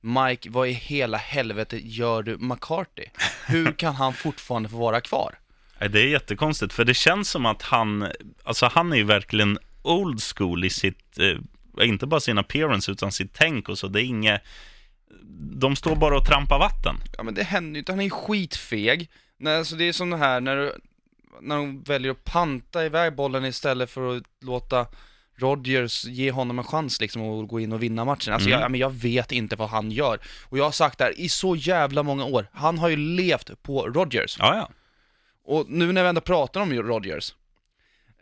[0.00, 3.04] Mike, vad i hela helvete gör du McCarthy?
[3.46, 5.38] Hur kan han fortfarande få vara kvar?
[5.90, 8.08] Det är jättekonstigt, för det känns som att han,
[8.44, 13.12] alltså han är ju verkligen old school i sitt, eh, inte bara sin appearance utan
[13.12, 13.86] sitt tänk och så.
[13.88, 14.42] Det är inget,
[15.60, 16.96] de står bara och trampar vatten.
[17.16, 19.10] Ja men det händer ju inte, han är ju skitfeg.
[19.38, 20.72] Nej, alltså det är som det här när du,
[21.40, 24.86] när de väljer att panta iväg bollen istället för att låta
[25.38, 28.34] Rodgers ge honom en chans liksom att gå in och vinna matchen.
[28.34, 28.60] Alltså Mm.
[28.60, 30.18] jag, men jag vet inte vad han gör.
[30.44, 33.62] Och jag har sagt det här i så jävla många år, han har ju levt
[33.62, 34.36] på Rodgers.
[34.38, 34.68] Ja, ja.
[35.44, 37.34] Och nu när vi ändå pratar om Rodgers,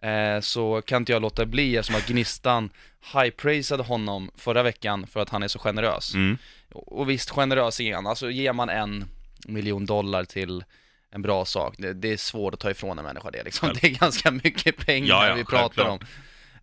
[0.05, 2.71] eh, så kan inte jag låta bli eftersom att Gnistan
[3.15, 6.15] high-praisade honom förra veckan för att han är så generös.
[6.15, 6.39] Mm.
[6.73, 8.07] Och visst, generös är han.
[8.07, 9.05] Alltså ger man en
[9.47, 10.65] miljon dollar till
[11.11, 11.75] en bra sak.
[11.79, 13.69] Det, det är svårt att ta ifrån en människa det liksom.
[13.81, 16.03] Det är ganska mycket pengar Ja, ja, vi pratar självklart.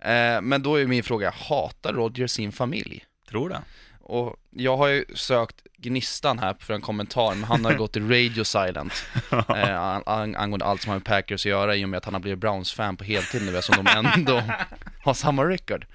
[0.01, 0.09] om.
[0.11, 3.05] Eh, men då är min fråga, hatar Roger sin familj?
[3.29, 3.61] Tror det.
[3.99, 8.09] Och jag har ju sökt Gnistan här för en kommentar, men han har gått till
[8.09, 8.93] radio silent
[9.31, 12.05] eh, an- an- angående allt som har med Packers att göra i och med att
[12.05, 14.43] han har blivit Browns-fan på heltid nu eftersom de ändå
[15.03, 15.85] har samma record.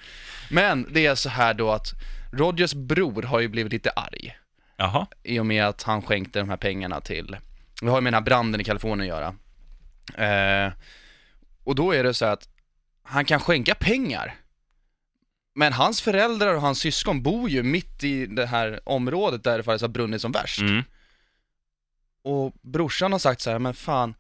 [0.51, 1.93] Men det är så här då att
[2.33, 4.37] Rogers bror har ju blivit lite arg
[4.77, 5.07] Jaha.
[5.23, 7.37] i och med att han skänkte de här pengarna till,
[7.81, 9.35] det har ju med den här branden i Kalifornien att göra.
[10.67, 10.73] Eh,
[11.65, 12.49] och då är det så här att
[13.03, 14.35] han kan skänka pengar,
[15.57, 19.65] men hans föräldrar och hans syskon bor ju mitt i det här området där det
[19.65, 20.61] faktiskt har brunnit som värst.
[20.61, 20.83] Mm.
[22.25, 24.15] Och brorsan har sagt så här, men fan,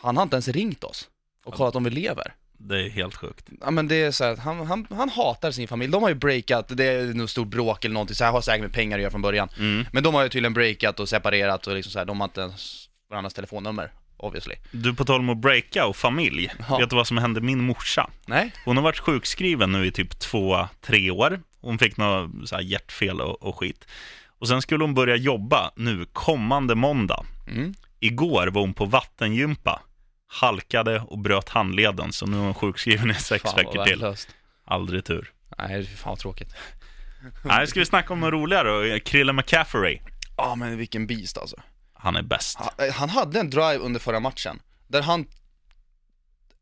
[0.00, 1.08] han har inte ens ringt oss
[1.44, 2.34] och kollat om vi lever.
[2.52, 3.48] Det är helt sjukt.
[3.60, 5.92] Ja men det är så här, han, han, han hatar sin familj.
[5.92, 8.62] De har ju breakat, det är nog stort bråk eller någonting, så här har säkert
[8.62, 9.48] med pengar att göra från början.
[9.58, 9.86] Mm.
[9.92, 12.40] Men de har ju tydligen breakat och separerat och liksom så här, de har inte
[12.40, 14.54] ens varandras telefonnummer, obviously.
[14.70, 16.50] Du, på tal om att breaka och familj.
[16.68, 16.78] Ja.
[16.78, 18.10] Vet du vad som hände min morsa?
[18.26, 18.52] Nej?
[18.64, 21.40] Hon har varit sjukskriven nu i typ två, tre år.
[21.60, 23.86] Hon fick något så här hjärtfel och, och skit.
[24.38, 27.24] Och sen skulle hon börja jobba nu kommande måndag.
[27.48, 27.74] Mm.
[28.00, 29.82] Igår var hon på vattengympa,
[30.26, 33.78] halkade och bröt handleden, så nu är hon sjukskriven i sex Fan, veckor till.
[33.78, 34.28] värdelöst.
[34.64, 35.32] Aldrig tur.
[35.58, 36.54] Nej, fan vad tråkigt.
[37.44, 39.00] Nej, ska vi snacka om något roligare?
[39.00, 39.98] Krille McCaffrey.
[40.36, 41.56] Ja men vilken beast alltså.
[41.98, 42.58] Han är bäst.
[42.58, 45.26] Han, eh, han hade en drive under förra matchen, där han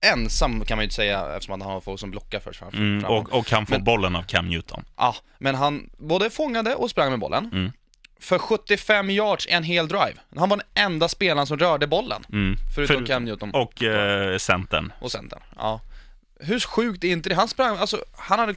[0.01, 2.69] ensam kan man ju inte säga eftersom han har folk som blockar för sig.
[2.73, 4.85] Mm, och, och kan få Men- bollen av Cam Newton.
[4.97, 7.51] Ja, men han både fångade och sprang med bollen.
[7.53, 7.73] Mm.
[8.21, 10.15] För 75 yards en hel drive.
[10.37, 12.25] Han var den enda spelaren som rörde bollen.
[12.33, 12.57] Mm.
[12.75, 14.93] Förutom För- Cam Newton Och eh, centern.
[15.01, 15.41] och centern.
[15.57, 15.81] Ja.
[16.41, 17.35] Hur sjukt är inte det?
[17.35, 18.55] Han sprang, alltså, han hade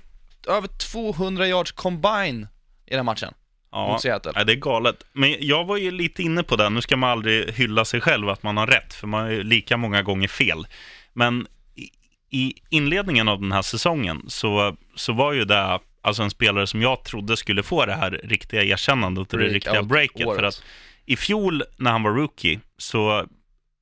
[0.47, 2.47] över 200 yards combine
[2.85, 3.33] i den matchen.
[3.71, 4.31] Ja, mot Seattle.
[4.35, 5.05] ja, det är galet.
[5.13, 8.29] Men jag var ju lite inne på det, nu ska man aldrig hylla sig själv
[8.29, 10.67] att man har rätt, för man är ju lika många gånger fel.
[11.13, 11.47] Men
[12.29, 16.81] i, inledningen av den här säsongen så, så var ju det alltså en spelare som
[16.81, 20.27] jag trodde skulle få det här riktiga erkännandet och det riktiga breaket.
[20.27, 20.39] året.
[20.39, 20.63] För att
[21.05, 23.25] i fjol när han var rookie så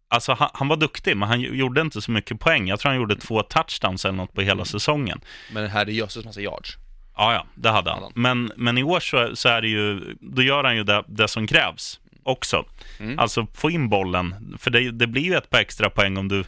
[0.10, 2.67] Alltså han, han var duktig, men han gjorde inte så mycket poäng.
[2.67, 5.21] Jag tror han gjorde två touchdowns eller något på hela säsongen.
[5.52, 6.78] Men här är jösses massa yards.
[7.18, 8.12] Ja, ja, det hade han.
[8.16, 11.28] Men, men i år så, så är det ju, då gör han ju det, det
[11.28, 12.66] som krävs också.
[13.00, 13.20] Mm.
[13.20, 16.44] Alltså få in bollen, för det, det blir ju ett par extra poäng om du,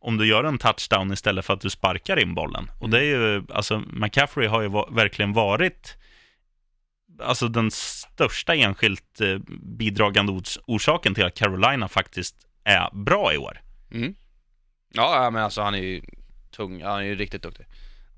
[0.00, 2.70] om du gör en touchdown istället för att du sparkar in bollen.
[2.80, 5.96] Och det är ju, alltså McCaffrey har ju va, verkligen varit
[7.22, 13.38] alltså den största enskilt eh, bidragande ors- orsaken till att Carolina faktiskt är bra i
[13.38, 13.60] år.
[13.92, 14.14] Mm.
[14.92, 16.02] Ja, men alltså han är ju
[16.50, 17.66] tung, han är ju riktigt duktig.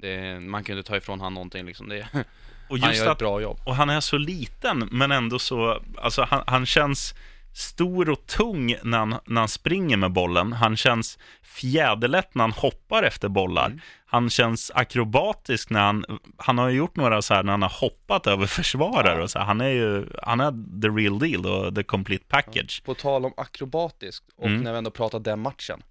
[0.02, 1.88] Det, man inte ta ifrån han någonting liksom.
[1.88, 2.08] Det,
[2.68, 3.60] Och han just gör ett att, bra jobb.
[3.64, 7.14] Och han är så liten, men ändå så, alltså han, han känns
[7.54, 10.52] stor och tung när han, när han springer med bollen.
[10.52, 13.66] Han känns fjäderlätt när han hoppar efter bollar.
[13.66, 13.80] Mm.
[14.06, 16.04] Han känns akrobatisk när han,
[16.36, 19.22] han har gjort några så här när han har hoppat över försvarare Ja.
[19.22, 19.46] och så här.
[19.46, 22.82] Han är ju, han är the real deal och the complete package.
[22.84, 24.62] På tal om akrobatiskt, och Mm.
[24.62, 25.82] när vi ändå pratar den matchen.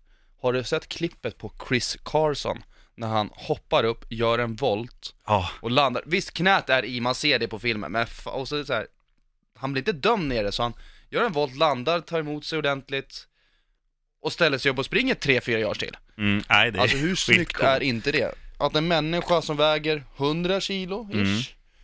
[0.41, 2.63] Har du sett klippet på Chris Carson?
[3.01, 6.03] När han hoppar upp, gör en volt Ja, och landar.
[6.05, 8.87] Visst, knät är i, man ser det på filmen, men och så så här,
[9.55, 10.73] han blir inte dömd nere så han
[11.09, 13.27] gör en volt, landar, tar emot sig ordentligt
[14.21, 15.97] och ställer sig upp och springer 3-4 yards till.
[16.17, 17.67] mm, nej det är Alltså hur snyggt skitcoolt.
[17.69, 18.35] är inte det?
[18.59, 21.41] Att en människa som väger 100 kilo, ish, Mm.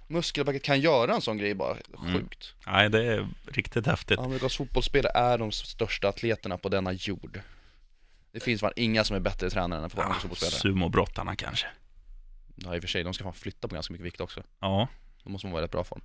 [0.08, 1.77] muskelpaket kan göra en sån grej bara,
[2.13, 2.53] sjukt.
[2.67, 4.19] Nej, det är riktigt häftigt.
[4.19, 7.41] Amerikas fotbollsspelare är de största atleterna på denna jord.
[8.38, 10.60] Det finns fan inga som är bättre tränare än Ja, amerikanska fotbollsspelare.
[10.62, 11.67] sumobrottarna kanske.
[12.56, 14.43] Ja i och för sig, de ska fan flytta på ganska mycket vikt också.
[14.62, 14.88] Ja,
[15.23, 16.02] De måste vara i väldigt bra form.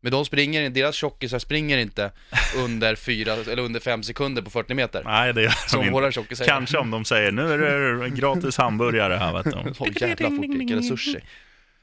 [0.00, 2.12] Men de springer, deras tjockisar springer inte
[2.56, 5.02] under fyra, eller under fem sekunder på 40 meter.
[5.04, 5.92] nej det gör de Som inte.
[5.92, 6.52] våra tjockisar gör.
[6.52, 7.58] Kanske om de säger nu är
[8.02, 9.50] det gratis hamburgare här vet du.
[9.74, 11.20] Så jävla fort eller sushi.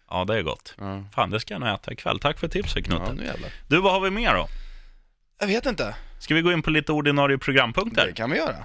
[0.10, 0.76] Ja, det är gott.
[0.78, 1.04] Ja.
[1.16, 2.20] Fan, det ska jag nog äta ikväll.
[2.20, 3.14] Tack för tipset ja, Knutte.
[3.14, 3.50] nu jävlar.
[3.68, 4.48] Du, vad har vi mer då?
[5.40, 5.96] Jag vet inte.
[6.20, 8.08] Ska vi gå in på lite ordinarie programpunkter?
[8.08, 8.56] Det kan vi göra.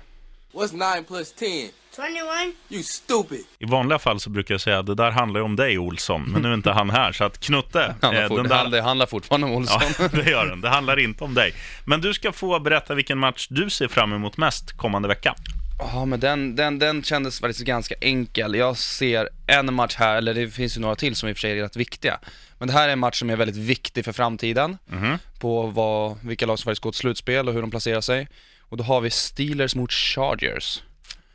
[0.56, 1.70] What's 9 plus 10?
[1.96, 2.54] 21.
[2.68, 3.40] You stupid.
[3.58, 6.22] I vanliga fall så brukar jag säga att det där handlar ju om dig Olsson,
[6.32, 8.68] men nu är inte han här, så att Knutte, Han eh, den där...
[8.70, 9.82] det handlar fortfarande om Olsson.
[9.98, 10.60] Ja, det gör den.
[10.60, 11.54] Det handlar inte om dig.
[11.84, 15.34] Men du ska få berätta vilken match du ser fram emot mest kommande vecka.
[15.78, 18.54] Ja, men den, den, den kändes faktiskt ganska enkel.
[18.54, 21.40] Jag ser en match här, eller det finns ju några till som i och för
[21.40, 22.18] sig är rätt viktiga.
[22.58, 25.18] Men det här är en match som är väldigt viktig för framtiden, Mhm.
[25.38, 28.28] på vad, vilka lag som faktiskt går till slutspel och hur de placerar sig.
[28.68, 30.82] Och då har vi Steelers mot Chargers.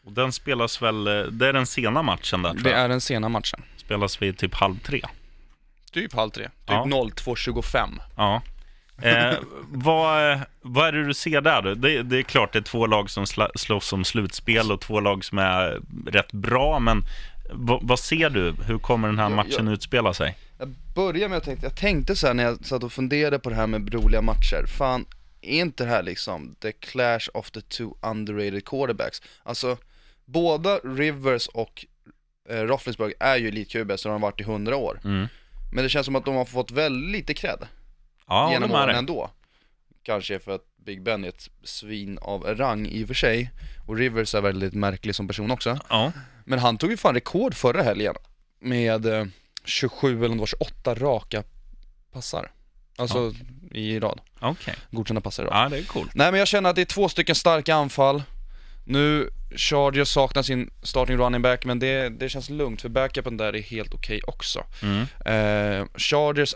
[0.05, 2.79] Och den spelas väl, eh, det är den sena matchen där tror Det jag.
[2.79, 3.61] är den sena matchen.
[3.77, 5.01] Spelas vid typ halv tre.
[5.91, 6.85] Typ halv tre, typ Ja.
[6.85, 7.99] 02.25.
[8.17, 8.41] Ja.
[9.01, 9.33] Eh,
[9.71, 11.61] vad, vad är det du ser där?
[11.75, 14.99] Det, det är klart det är två lag som sla, slåss om slutspel och två
[14.99, 17.03] lag som är rätt bra, men
[17.81, 18.55] vad, ser du?
[18.65, 19.73] Hur kommer den här matchen ja.
[19.73, 20.37] utspela sig?
[20.57, 23.49] Jag börjar med att tänka, jag tänkte så här när jag satt och funderade på
[23.49, 25.05] det här med roliga matcher, fan,
[25.41, 29.21] är inte det här liksom the clash of the two underrated quarterbacks?
[29.43, 29.77] Alltså,
[30.25, 31.85] båda Rivers och
[32.49, 34.99] eh, Roethlisberger är ju elitqb så de har varit i hundra år.
[35.03, 35.27] Mm.
[35.73, 37.67] Men det känns som att de har fått väldigt lite cred
[38.27, 39.29] Ja, genom åren ändå.
[40.03, 43.51] Kanske för att Big Ben är ett svin av rang i och för sig,
[43.87, 45.79] och Rivers är väldigt märklig som person också.
[45.89, 46.11] Ja,
[46.45, 48.15] Men han tog ju fan rekord förra helgen
[48.59, 49.25] med eh,
[49.65, 51.43] 27 eller om det var 28 raka
[52.11, 52.51] passar.
[52.95, 53.33] Alltså
[53.71, 54.75] i rad, okej.
[54.91, 55.65] godkända passar i rad.
[55.65, 56.11] Ja, det är coolt.
[56.15, 58.23] Nej men jag känner att det är två stycken starka anfall.
[58.85, 63.55] Nu, Chargers saknar sin starting running back, men det, det känns lugnt för backupen där
[63.55, 64.63] är helt okej också.
[64.81, 65.01] Mm.
[65.25, 66.53] Eh, Chargers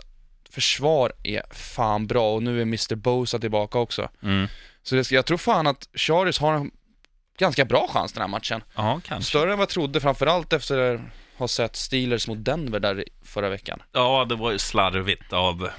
[0.50, 2.94] försvar är fan bra och nu är Mr.
[2.94, 4.08] Bosa tillbaka också.
[4.22, 4.46] Mm.
[4.82, 6.70] Så det, jag tror fan att Chargers har en
[7.38, 8.62] ganska bra chans den här matchen.
[8.74, 9.28] Ja, kanske.
[9.28, 11.00] Större än vad jag trodde, framförallt efter att
[11.36, 13.82] ha sett Steelers mot Denver där förra veckan.
[13.92, 15.70] Ja, det var ju slarvigt av...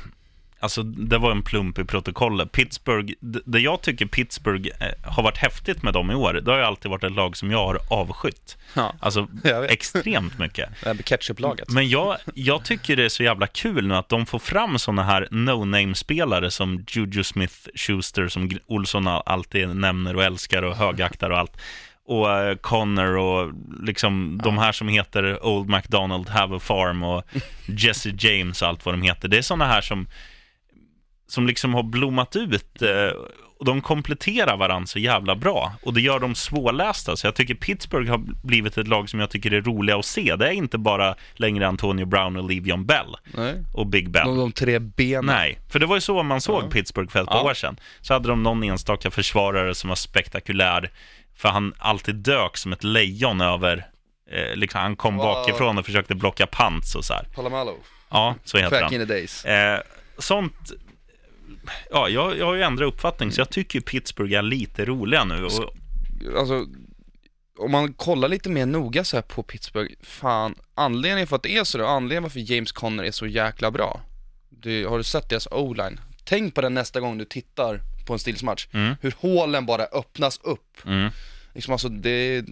[0.60, 2.52] Alltså, det var en plump i protokollet.
[2.52, 3.13] Pittsburgh,
[3.46, 6.63] det jag tycker Pittsburgh eh, har varit häftigt med dem i år, det har ju
[6.63, 8.58] alltid varit ett lag som jag har avskytt.
[8.74, 8.93] Ja.
[9.00, 9.28] Alltså,
[9.70, 10.70] extremt mycket.
[10.82, 11.70] Det här med ketchup-laget.
[11.70, 15.04] Men jag, jag tycker det är så jävla kul nu att de får fram såna
[15.04, 21.58] här no-name-spelare som Juju Smith-Schuster, som Olsson alltid nämner och älskar och högaktar och allt.
[22.06, 27.24] Och eh, Connor och liksom de här som heter Old MacDonald Have a Farm och
[27.65, 29.28] Jesse James och allt vad de heter.
[29.28, 30.08] Det är såna här som,
[31.28, 33.18] som liksom har blommat ut eh,
[33.60, 35.74] och de kompletterar varandra så jävla bra.
[35.84, 37.18] Och det gör dem svårlästa.
[37.18, 40.36] Så jag tycker Pittsburgh har blivit ett lag som jag tycker är roliga att se.
[40.36, 43.63] Det är inte bara längre Antonio Brown och Le'Veon Bell Nej.
[43.74, 44.28] och Big Ben.
[44.28, 45.26] De, de tre benen.
[45.26, 47.50] Nej, för det var ju så man såg Pittsburgh för ett par Ja.
[47.50, 47.80] år sedan.
[48.02, 50.92] Så hade de någon enstaka försvarare som var spektakulär,
[51.38, 53.88] för han alltid dök som ett lejon över,
[54.32, 55.26] eh, liksom, han kom Wow.
[55.26, 57.24] bakifrån och försökte blocka pants och så här.
[57.36, 57.78] Palomalo.
[58.10, 58.94] Ja, så heter Back han.
[58.94, 59.46] in the days.
[59.46, 59.80] Eh,
[60.18, 60.72] sånt,
[61.91, 65.45] ja, jag, jag har ju ändrat uppfattning, så jag tycker Pittsburgh är lite roliga nu.
[65.45, 65.51] Och,
[66.38, 66.65] Alltså,
[67.58, 71.58] om man kollar lite mer noga så här på Pittsburgh, fan, anledningen för att det
[71.58, 74.01] är så då, anledningen varför James Conner är så jäkla bra.
[74.49, 75.99] Det, har du sett deras o-line?
[76.23, 78.67] Tänk på det nästa gång du tittar på en Steelers-match.
[78.71, 78.95] Mm.
[79.01, 80.86] Hur hålen bara öppnas upp.
[80.86, 81.10] mm,
[81.53, 82.45] Liksom alltså det,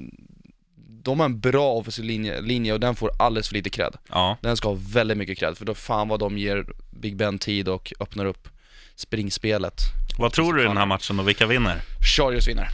[1.03, 3.95] de har en bra offensiv linje, linje och den får alldeles för lite cred.
[4.09, 7.39] ja, Den ska ha väldigt mycket cred, för då fan vad de ger Big Ben
[7.39, 8.49] tid och öppnar upp
[8.95, 9.81] springspelet.
[10.17, 11.81] vad tror du i den här matchen och vilka vinner?
[12.17, 12.67] Chargers vinner.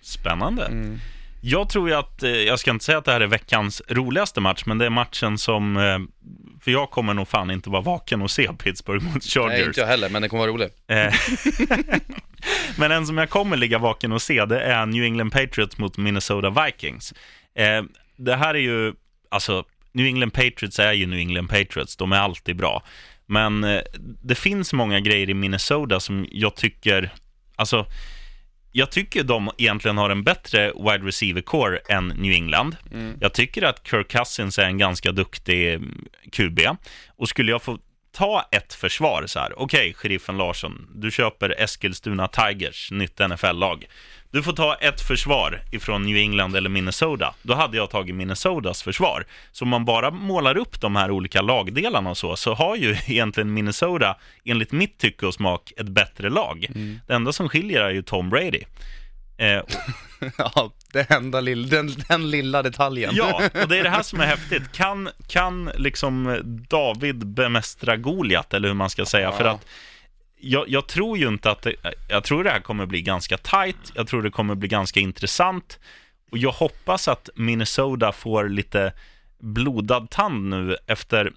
[0.00, 0.64] Spännande.
[0.64, 1.00] Mm.
[1.40, 4.40] Jag tror ju att, eh, jag ska inte säga att det här är veckans roligaste
[4.40, 5.98] match, men det är matchen som, eh,
[6.60, 9.66] för jag kommer nog fan inte vara vaken och se Pittsburgh mot Nej, Chargers.
[9.66, 10.68] inte jag heller, men den kommer vara rolig.
[10.86, 11.14] Eh,
[12.78, 15.96] men en som jag kommer ligga vaken och se, det är New England Patriots mot
[15.96, 17.14] Minnesota Vikings.
[18.16, 18.94] Det här är ju,
[19.30, 22.82] alltså, New England Patriots är ju New England Patriots, de är alltid bra.
[23.26, 23.80] Men eh,
[24.22, 27.12] det finns många grejer i Minnesota som jag tycker,
[27.56, 27.86] alltså,
[28.72, 32.76] jag tycker de egentligen har en bättre wide receiver core än New England.
[33.20, 36.60] Jag tycker att Kirk Cousins är en ganska duktig mm, QB.
[37.16, 37.78] Och skulle jag få
[38.12, 43.86] ta ett försvar så här, okej, sheriffen Larsson, du köper Eskilstuna Tigers, nytt NFL-lag.
[44.36, 47.34] Du får ta ett försvar ifrån New England eller Minnesota.
[47.42, 49.24] Då hade jag tagit Minnesotas försvar.
[49.52, 52.96] Så om man bara målar upp de här olika lagdelarna och så, så har ju
[53.06, 56.66] egentligen Minnesota, enligt mitt tycke och smak, ett bättre lag.
[57.06, 58.62] Det enda som skiljer är ju Tom Brady.
[59.36, 59.62] Eh,
[60.38, 63.10] Ja, det enda lill, den, den lilla detaljen.
[63.14, 64.72] Ja, och det är det här som är häftigt.
[64.72, 69.32] Kan, kan liksom David bemästra Goliat, eller hur man ska säga?
[69.32, 69.66] För att
[70.38, 71.74] jag, jag tror ju inte att det,
[72.08, 73.92] jag tror det här kommer bli ganska tight.
[73.94, 75.80] Jag tror det kommer bli ganska intressant.
[76.30, 78.92] Och jag hoppas att Minnesota får lite
[79.38, 81.32] blodad tand nu efter,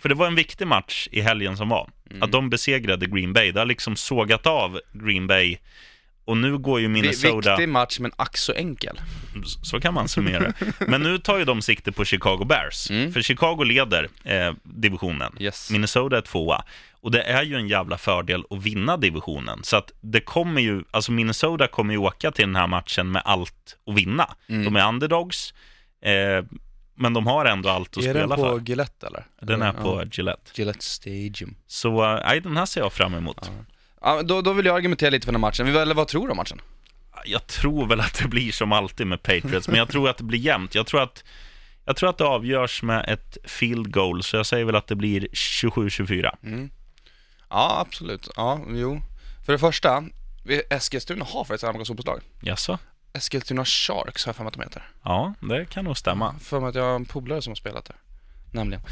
[0.00, 1.90] för det var en viktig match i helgen som var.
[2.20, 3.52] Att de besegrade Green Bay.
[3.52, 5.58] Det har liksom sågat av Green Bay.
[6.24, 7.50] Och nu går ju Minnesota...
[7.50, 9.00] Viktig match, men ack så enkel.
[9.62, 10.52] Så kan man summera.
[10.78, 12.86] Men nu tar ju de sikte på Chicago Bears.
[12.88, 15.32] För Chicago leder eh, divisionen.
[15.38, 15.70] Yes.
[15.70, 16.64] Minnesota är tvåa.
[17.00, 19.60] Och det är ju en jävla fördel att vinna divisionen.
[19.62, 23.22] Så att det kommer ju, alltså Minnesota kommer ju åka till den här matchen med
[23.24, 24.34] allt att vinna.
[24.46, 25.54] De är underdogs,
[26.02, 26.44] eh,
[26.94, 28.60] men de har ändå allt att är spela den på för.
[28.68, 29.26] Gillette eller?
[29.40, 30.50] Den är Ja, på Gillette.
[30.54, 31.54] Gillette Stadium.
[31.66, 33.38] Så eh, nej, den här ser jag fram emot.
[33.42, 33.48] Ja,
[34.24, 35.76] då, då vill jag argumentera lite för den här matchen.
[35.76, 36.60] Eller vad tror du om matchen?
[37.24, 40.24] Jag tror väl att det blir som alltid med Patriots, men jag tror att det
[40.24, 40.74] blir jämnt.
[40.74, 41.24] Jag tror att,
[41.84, 44.94] jag tror att det avgörs med ett field goal, så jag säger väl att det
[44.96, 46.70] blir 27-24.
[47.50, 48.28] Ja, absolut.
[48.36, 49.00] Ja, jo.
[49.46, 50.04] För det första,
[50.70, 52.20] Eskilstuna har faktiskt ett amerikanskt fotbollslag.
[52.40, 52.78] Jaså?
[53.12, 54.82] Eskilstuna Sharks har jag för mig att de heter.
[55.04, 56.34] Ja, det kan nog stämma.
[56.40, 57.96] För mig att jag har en polare som har spelat där.
[58.52, 58.82] Nämligen.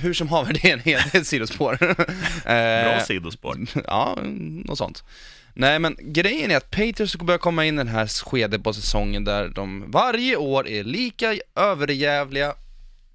[0.00, 1.76] Hur- som haver, det är en ett sidospår.
[2.44, 3.56] Bra Eh, sidospår.
[3.86, 4.18] Ja,
[4.64, 5.04] något sånt.
[5.54, 9.24] Nej men grejen är att Patriots börjar komma in i den här skedet på säsongen
[9.24, 12.54] där de varje år är lika överjävliga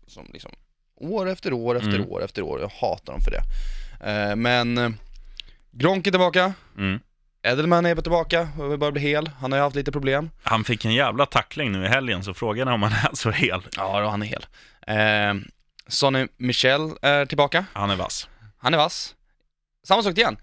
[0.08, 0.52] som liksom
[1.00, 2.08] år efter år efter Mm.
[2.10, 2.60] år efter år.
[2.62, 3.42] Jag hatar dem för det.
[4.12, 4.90] Eh, men eh,
[5.72, 7.00] Gronk är tillbaka, Mm.
[7.46, 9.30] Edelman är tillbaka och börjar bli hel.
[9.40, 10.30] Han har ju haft lite problem.
[10.44, 13.32] Han fick en jävla tackling nu i helgen, så frågan är om han är så
[13.32, 13.62] hel.
[13.78, 14.46] Ja, då, han är hel.
[14.88, 15.44] Eh,
[15.88, 17.66] Sonny Michel är tillbaka.
[17.74, 18.28] Han är vass.
[18.58, 19.16] Han är vass.
[19.88, 20.38] Samma sak igen.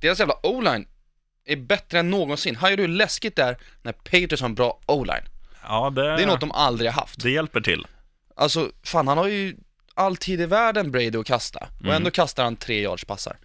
[0.00, 0.86] Deras jävla o-line
[1.44, 2.56] är bättre än någonsin.
[2.56, 5.24] Här är det ju läskigt där när Patriots har en bra o-line.
[5.62, 7.22] Ja, det, Det är något de aldrig har haft.
[7.22, 7.86] det hjälper till.
[8.36, 9.56] Alltså, fan han har ju
[9.94, 11.68] all tid i världen Brady att kasta.
[11.78, 11.96] Och Mm.
[11.96, 13.36] ändå kastar han tre yards passar.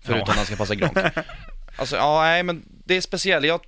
[0.00, 0.26] Förutom Ja.
[0.26, 0.98] när han ska passa Gronk.
[1.76, 3.46] Alltså, ja nej men det är speciellt.
[3.46, 3.60] Jag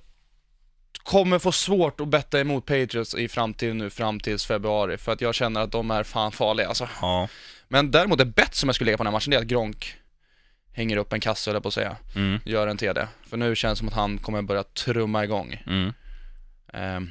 [1.07, 4.97] kommer få svårt att betta emot Patriots i framtiden nu fram tills februari.
[4.97, 6.89] För att jag känner att de är fan farliga alltså.
[7.01, 7.27] Ja.
[7.67, 9.47] Men däremot ett bett som jag skulle lägga på den här matchen det är att
[9.47, 9.95] Gronk
[10.73, 11.95] hänger upp en kasse, eller på att säga.
[12.15, 12.39] Mm.
[12.45, 13.07] Gör en TD.
[13.29, 15.63] För nu känns det som att han kommer börja trumma igång.
[15.67, 15.93] Mm.
[16.73, 17.09] Ehm,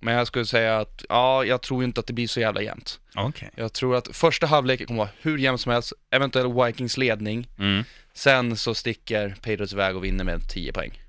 [0.00, 3.00] men jag skulle säga att, ja, jag tror inte att det blir så jävla jämnt.
[3.14, 3.50] Okej.
[3.54, 7.48] Jag tror att första halvlek kommer vara hur jämnt som helst, eventuell Vikings ledning.
[7.58, 7.84] Mm.
[8.14, 11.03] Sen så sticker Patriots iväg och vinner med 10 poäng.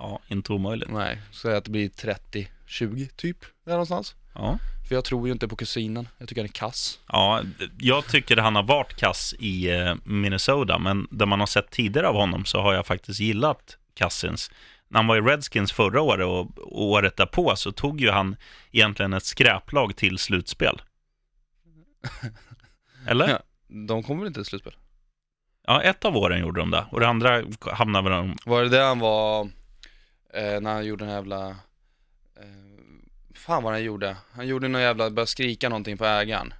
[0.00, 0.90] Ja, inte omöjligt.
[0.90, 4.14] Nej, så att det blir 30-20 typ, där någonstans.
[4.34, 4.58] Ja.
[4.88, 6.98] För jag tror ju inte på kusinen, jag tycker han är kass.
[7.08, 7.42] Ja,
[7.78, 12.08] jag tycker han har varit kass i eh, Minnesota, men det man har sett tidigare
[12.08, 14.50] av honom så har jag faktiskt gillat Cousins.
[14.88, 16.48] När han var i Redskins förra året och,
[16.82, 18.36] året därpå så tog ju han
[18.72, 20.82] egentligen ett skräplag till slutspel.
[23.06, 23.28] Eller?
[23.28, 23.32] Ja.
[23.32, 23.40] Ja.
[23.86, 24.74] De kommer väl inte till slutspel?
[25.82, 28.36] ett av åren gjorde de det och det andra hamnade väl de...
[28.44, 29.48] Var det det han var,
[30.34, 31.54] eh, när han gjorde den jävla, eh,
[33.34, 34.16] fan vad han gjorde?
[34.32, 36.54] Han gjorde någon jävla, började skrika någonting på ägaren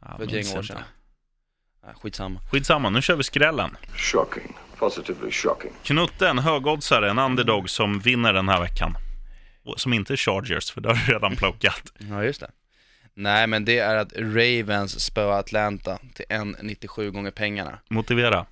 [0.00, 0.82] Ja, för ett gäng år sedan.
[1.84, 2.40] Nej, skitsamma.
[2.50, 3.76] Skitsamma, nu kör vi skrällen.
[3.96, 4.56] Shocking.
[4.78, 5.72] Positively shocking.
[5.82, 8.96] Knutte, en högoddsare, en underdog som vinner den här veckan.
[9.76, 11.92] Som inte är Chargers, för det har du redan plockat.
[11.98, 12.50] Ja, just det.
[13.14, 17.78] Nej, men det är att Ravens spöar Atlanta till 1,97 gånger pengarna.
[17.90, 18.46] Motivera.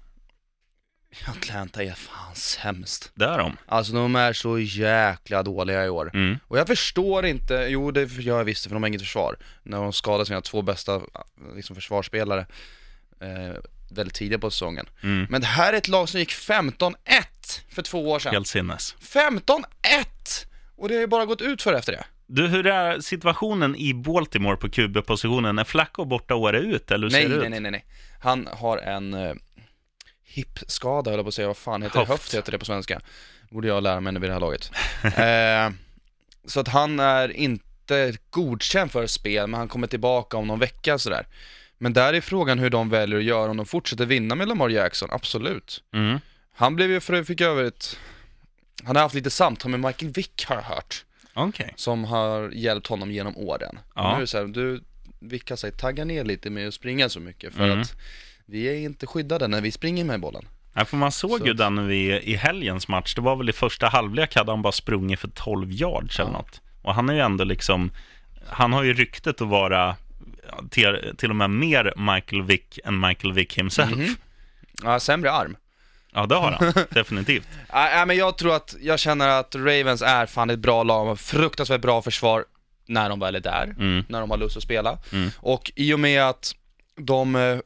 [1.26, 3.12] Atlanta är fan sämst.
[3.14, 3.56] Det är de.
[3.66, 6.10] Alltså de är så jäkla dåliga i år.
[6.14, 6.38] Mm.
[6.48, 9.36] Och jag förstår inte, jo det gör jag visst för de har inget försvar.
[9.62, 11.00] När de skadade sina två bästa
[11.56, 12.46] liksom, försvarsspelare
[13.20, 13.56] eh,
[13.90, 14.86] väldigt tidigt på säsongen.
[15.02, 15.26] Mm.
[15.30, 16.94] Men det här är ett lag som gick 15-1
[17.68, 18.32] för två år sedan.
[18.32, 18.96] Helt sinnes.
[19.00, 19.64] 15-1!
[20.76, 22.04] Och det har ju bara gått ut för efter det.
[22.26, 25.58] Du, hur är situationen i Baltimore på QB-positionen?
[25.58, 27.50] Är Flacco borta året ut, eller hur Nej, ser det nej, ut?
[27.50, 27.84] nej, nej, nej.
[28.20, 29.34] Han har en uh,
[30.24, 31.46] hipskada, höll jag på att säga.
[31.46, 32.06] Vad fan heter det?
[32.06, 32.10] Höft.
[32.22, 33.00] Höft heter det på svenska.
[33.50, 34.70] Borde jag lära mig vid det här laget.
[35.04, 35.76] eh,
[36.44, 40.98] så att han är inte godkänd för spel, men han kommer tillbaka om någon vecka
[40.98, 41.26] sådär.
[41.78, 44.68] Men där är frågan hur de väljer att göra, om de fortsätter vinna med Lamar
[44.68, 45.82] Jackson, absolut.
[45.94, 46.18] Mm.
[46.54, 47.98] Han blev ju för, fick över ett,
[48.84, 51.04] han har haft lite samtal med Michael Vick har jag hört,
[51.34, 51.72] Okej.
[51.76, 53.78] som har hjälpt honom genom åren.
[53.94, 54.10] Ja.
[54.10, 54.82] Nu är det så här, du,
[55.20, 57.80] Vick har sagt tagga ner lite med att springa så mycket, för Mm.
[57.80, 57.96] att
[58.52, 60.44] vi är inte skyddade när vi springer med bollen.
[60.74, 63.14] Ja, för man såg Så ju den i, i helgens match.
[63.14, 66.36] Det var väl i första halvlek hade han bara sprungit för 12 yards eller Ja.
[66.36, 66.60] något.
[66.82, 67.90] Och han är ju ändå liksom,
[68.48, 69.96] han har ju ryktet att vara
[70.48, 73.90] ja, till, till och med mer Michael Vick än Michael Vick himself.
[73.90, 74.16] Mhm.
[74.82, 75.56] Ja, sämre arm.
[76.12, 76.72] Ja, det har han.
[76.90, 77.48] Definitivt.
[77.72, 81.80] Nej, men jag tror att, jag känner att Ravens är fan ett bra lag, fruktansvärt
[81.80, 82.44] bra försvar
[82.86, 84.04] när de väl är där, Mm.
[84.08, 84.98] när de har lust att spela.
[85.12, 85.30] Mm.
[85.36, 86.54] Och i och med att
[86.96, 87.58] de, eh,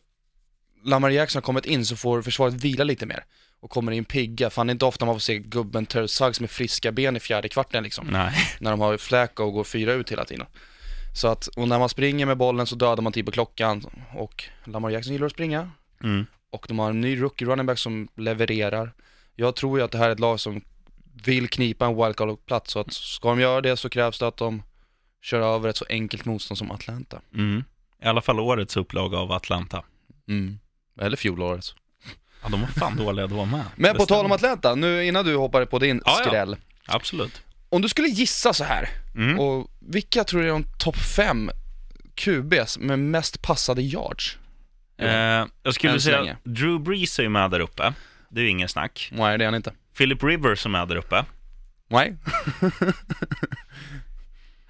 [0.84, 3.24] Lamar Jackson har kommit in så får försvaret vila lite mer.
[3.60, 6.40] Och kommer in pigga, fan det är inte ofta man får se gubben Terry Suggs
[6.40, 8.06] med friska ben i fjärde kvarten liksom.
[8.10, 8.34] Nej.
[8.60, 10.46] När de har Flacco och går fyra ut hela tiden.
[11.14, 13.84] Så att, och när man springer med bollen så dödar man tid på klockan.
[14.14, 15.70] Och Lamar Jackson gillar att springa.
[16.02, 16.26] Mm.
[16.50, 18.92] Och de har en ny rookie running back som levererar.
[19.34, 20.62] Jag tror ju att det här är ett lag som
[21.24, 24.62] vill knipa en wildcard-plats, så att ska de göra det så krävs det att de
[25.22, 27.20] kör över ett så enkelt motstånd som Atlanta.
[27.34, 27.64] Mm.
[28.02, 29.84] I alla fall årets upplaga av Atlanta.
[30.28, 30.58] Mm.
[31.00, 31.74] Eller fjolårets.
[32.42, 33.64] Ja, de var fan dåliga då med.
[33.76, 34.32] Men på tal om.
[34.32, 36.26] Atlanta, nu innan du hoppar på din Ja, ja.
[36.26, 36.56] skräll.
[36.86, 37.42] Absolut.
[37.68, 39.38] Om du skulle gissa så här, Mm.
[39.40, 41.50] och vilka tror du är de topp fem
[42.14, 44.38] QBs med mest passade yards?
[44.98, 45.08] Eh,
[45.62, 46.36] jag skulle säga, länge.
[46.44, 47.92] Drew Brees är ju med där uppe.
[48.28, 49.08] Det är ju ingen snack.
[49.12, 49.72] Nej, det är han inte.
[49.98, 51.24] Philip Rivers som är där uppe.
[51.88, 52.16] Nej.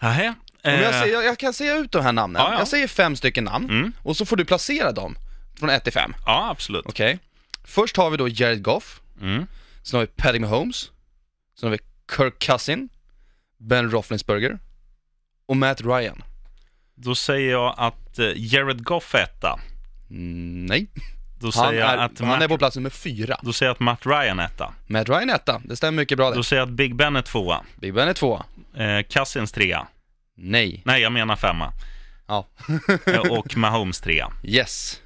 [0.01, 0.35] Nähä.
[0.63, 2.43] Eh, jag, säger, jag kan säga ut de här namnen.
[2.43, 2.59] Ja, ja.
[2.59, 3.93] Jag säger fem stycken namn, Mm.
[4.03, 5.17] och så får du placera dem
[5.59, 6.15] från 1 till 5.
[6.27, 6.85] Ja, absolut.
[6.87, 7.19] Okej.
[7.65, 9.01] Först har vi då Jared Goff.
[9.21, 9.47] Mm.
[9.83, 10.91] Sen har vi Patty Mahomes.
[11.61, 11.79] Sen har vi
[12.17, 12.89] Kirk Cousin,
[13.59, 14.59] Ben Roethlisberger
[15.47, 16.23] och Matt Ryan.
[16.95, 19.61] Då säger jag att eh, Jared Goff är etta.
[20.11, 20.87] Mm, nej,
[21.41, 23.39] Då han, säger jag är, att han Matt, är på plats nummer fyra.
[23.43, 24.75] Då säger jag att Matt Ryan är etta.
[24.87, 26.45] Matt Ryan är etta, det stämmer mycket bra Då det.
[26.45, 27.65] säger jag att Big Ben är tvåa.
[27.77, 28.45] Big Ben är tvåa.
[28.77, 29.87] Eh, Cousins trea.
[30.37, 30.83] Nej.
[30.85, 31.73] Nej, jag menar femma.
[32.27, 32.47] Ja.
[33.07, 34.33] Eh, och Mahomes trea.
[34.45, 35.01] yes.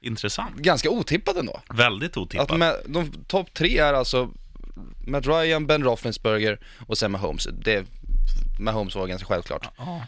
[0.00, 0.56] Intressant.
[0.56, 1.60] Ganska otippat ändå.
[1.74, 2.58] Väldigt Att otippat.
[2.58, 4.30] med, de topp tre är alltså
[5.06, 7.48] Matt Ryan, Ben Roethlisberger och sen Mahomes.
[7.52, 7.86] Det,
[8.58, 9.68] Mahomes var ganska självklart.
[9.76, 10.06] Ja.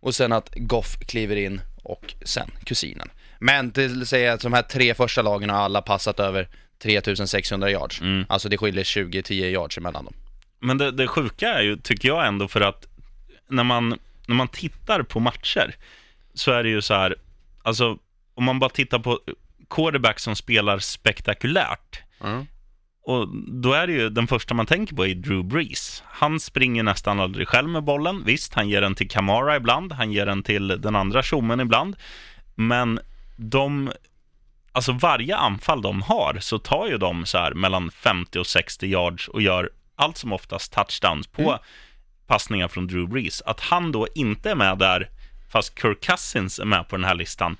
[0.00, 3.10] Och sen att Goff kliver in och sen kusinen.
[3.38, 6.48] Men det säger att de här tre första lagen har alla passat över
[6.82, 8.00] 3600 yards.
[8.00, 8.24] Mm.
[8.28, 10.14] Alltså det skiljer 20-10 yards emellan dem.
[10.60, 12.86] Men det, det sjuka är ju, tycker jag ändå, för att
[13.48, 15.74] när man, när man tittar på matcher
[16.34, 17.16] så är det ju så här,
[17.62, 17.98] alltså
[18.34, 19.20] om man bara tittar på
[19.70, 22.02] quarterback som spelar spektakulärt,
[23.06, 23.28] och
[23.62, 26.02] då är det ju den första man tänker på är Drew Brees.
[26.06, 28.24] Han springer nästan aldrig själv med bollen.
[28.24, 31.96] Visst, han ger den till Kamara ibland, han ger den till den andra tjommen ibland.
[32.54, 33.00] Men
[33.36, 33.92] de,
[34.72, 38.86] alltså varje anfall de har så tar ju de så här mellan 50 och 60
[38.86, 41.58] yards och gör allt som oftast touchdowns på
[42.26, 43.42] passningar från Drew Brees.
[43.42, 45.10] Att han då inte är med där,
[45.52, 47.56] fast Kirk Cousins är med på den här listan,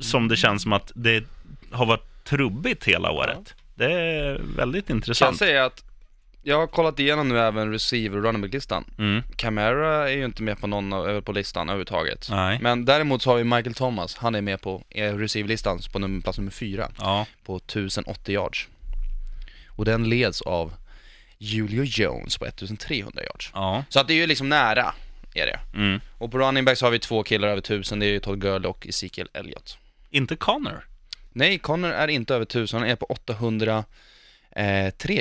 [0.00, 1.24] som det känns som att det
[1.70, 3.54] har varit trubbigt hela året.
[3.74, 5.38] Det är väldigt Kan jag intressant.
[5.38, 5.84] säga att
[6.42, 8.84] jag har kollat igenom nu även receiver och running back-listan.
[8.98, 9.22] Mm.
[9.36, 12.26] Camara är ju inte med på någon på listan överhuvudtaget.
[12.30, 12.58] Nej.
[12.62, 16.20] Men däremot så har vi Michael Thomas, han är med på eh, receiver-listan på nummer,
[16.20, 16.90] plats nummer fyra.
[16.98, 18.68] Ja, på 1080 yards.
[19.68, 20.72] Och den leds av
[21.38, 23.50] Julio Jones på 1300 yards.
[23.54, 23.84] ja.
[23.88, 24.94] Så att det är ju liksom nära,
[25.34, 25.60] är det.
[25.74, 26.00] Mm.
[26.18, 28.68] Och på running backs har vi två killar över 1000, det är ju Todd Gurley
[28.70, 29.78] och Ezekiel Elliott.
[30.12, 30.88] Inte Connor.
[31.30, 33.84] Nej, Connor är inte över 1000, han är på 803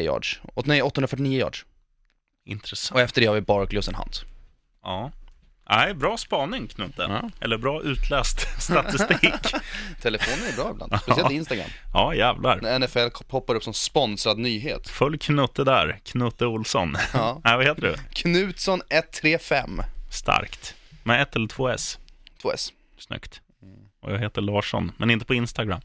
[0.03, 0.41] yards.
[0.53, 1.65] Och, nej, 849 yards.
[2.45, 2.95] Intressant.
[2.95, 4.21] Och efter det har vi Barkley och sen Hunt.
[4.83, 5.11] Ja.
[5.69, 7.01] Nej, bra spaning Knutte.
[7.01, 7.29] Ja.
[7.39, 9.33] Eller bra utläst statistik.
[10.01, 11.69] Telefonen är bra ibland, speciellt Instagram.
[11.93, 12.59] ja, jävlar.
[12.61, 14.89] När NFL poppar upp som sponsrad nyhet.
[14.89, 15.99] Följ Knutte där.
[16.03, 16.97] Knutte Olsson.
[17.13, 17.41] Ja.
[17.43, 17.95] Nej, vad heter du?
[18.13, 19.81] Knutsson 135,
[20.11, 20.75] Starkt.
[21.03, 21.97] Med ett eller två S.
[22.43, 22.71] 2S.
[22.97, 23.41] Snyggt.
[24.01, 25.81] Och jag heter Larsson, men inte på Instagram.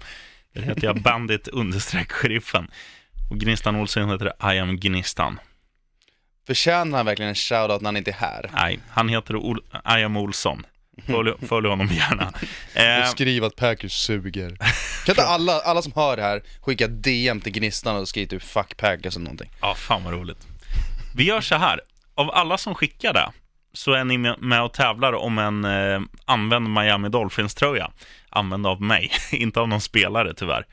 [0.54, 2.70] Där heter jag bandit understreck sheriffen.
[3.30, 5.40] Och Gnistan Olsson heter I am Gnistan.
[6.46, 8.50] Förtjänar han verkligen en shoutout när han inte är här?
[8.54, 10.66] Nej, han heter Ol- I am Olsson.
[11.06, 12.32] Följ, följ honom gärna.
[12.74, 14.56] Eh, skriv att Packers suger.
[15.04, 18.42] Kan inte alla, alla som hör det här skicka DM till Gnistan och skriva typ
[18.42, 19.50] 'fuck Packers' eller någonting?
[19.60, 20.46] Ja, fan vad roligt.
[21.16, 21.80] Vi gör så här.
[22.14, 23.32] Av alla som skickar det
[23.76, 27.90] så är ni med- och tävlar om en eh, använd Miami Dolphins-tröja.
[28.30, 30.66] Använd av mig, inte av någon spelare tyvärr.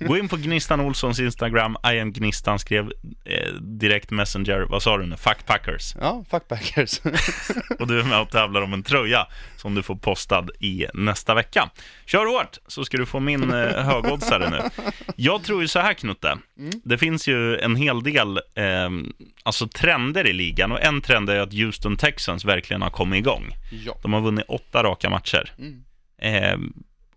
[0.00, 2.92] Gå in på Gnistan Olssons Instagram, I am Gnistan, skrev
[3.24, 5.94] eh, direkt messenger, vad sa du nu, fuck Packers.
[6.00, 7.00] Ja, fuck Packers.
[7.78, 11.34] Och du är med och tävlar om en tröja som du får postad i nästa
[11.34, 11.70] vecka.
[12.06, 14.84] Kör hårt så ska du få min eh, högoddsare nu.
[15.16, 16.38] Jag tror ju så här Knutte,
[16.84, 18.90] det finns ju en hel del eh,
[19.42, 23.52] alltså trender i ligan och en trend är att Houston Texans verkligen har kommit igång.
[23.84, 23.98] ja.
[24.02, 25.52] De har vunnit åtta raka matcher.
[26.18, 26.58] Eh,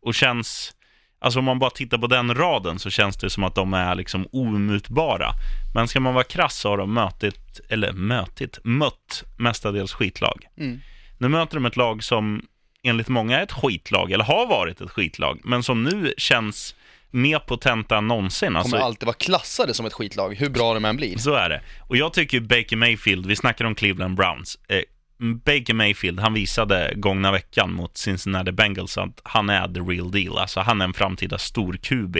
[0.01, 0.73] och känns,
[1.19, 3.95] alltså om man bara tittar på den raden så känns det som att de är
[3.95, 5.31] liksom omutbara.
[5.75, 10.45] Men ska man vara krass så har de mötit, eller mötit, mött mestadels skitlag.
[10.57, 10.79] Mm.
[11.17, 12.41] Nu möter de ett lag som
[12.83, 16.75] enligt många är ett skitlag, eller har varit ett skitlag, men som nu känns
[17.11, 18.47] mer potenta än någonsin.
[18.47, 21.17] Kommer Alltså, alltid vara klassade som ett skitlag, hur bra de än blir.
[21.17, 21.61] så är det.
[21.81, 24.59] Och jag tycker Baker Mayfield, vi snackar om Cleveland Browns.
[24.67, 24.81] Eh,
[25.17, 30.37] Baker Mayfield, han visade gångna veckan mot Cincinnati Bengals att han är the real deal.
[30.37, 32.17] Alltså han är en framtida stor QB.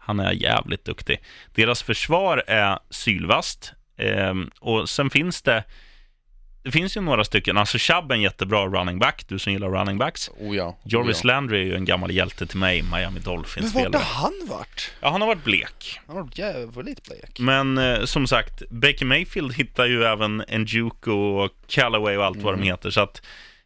[0.00, 1.20] Han är jävligt duktig.
[1.54, 3.72] Deras försvar är sylvast.
[3.96, 5.64] Eh, och sen finns det
[6.64, 9.68] det finns ju några stycken, alltså Chubb är en jättebra running back, du som gillar
[9.68, 10.30] running backs.
[10.38, 10.76] Oh ja.
[10.84, 11.34] Jarvis oh ja.
[11.34, 14.92] Landry är ju en gammal hjälte till mig, Miami Men vart har han varit?
[15.00, 16.00] Ja, han har varit blek.
[16.06, 17.38] Han har varit jävligt blek.
[17.38, 22.54] Men eh, som sagt, Baker Mayfield hittar ju även Njuku och Callaway och allt vad
[22.54, 22.64] Mm.
[22.66, 22.90] de heter.
[22.90, 23.22] Så att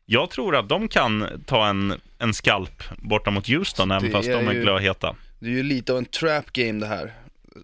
[0.07, 4.35] jag tror att de kan ta en, en skalp borta mot Houston, även fast är
[4.37, 5.17] de är ju- glödheta.
[5.39, 7.13] Det är ju lite av en trap game det här.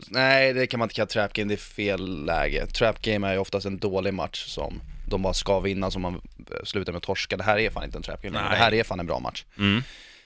[0.09, 2.67] Nej, det kan man inte kalla trap game, det är fel läge.
[2.67, 6.15] Trap game är ju oftast en dålig match som de bara ska vinna, som man
[6.15, 6.21] eh,
[6.65, 7.37] slutar med att torska.
[7.37, 9.45] Det här är fan inte en trap game, det här är fan en bra match.
[9.59, 9.83] Mm.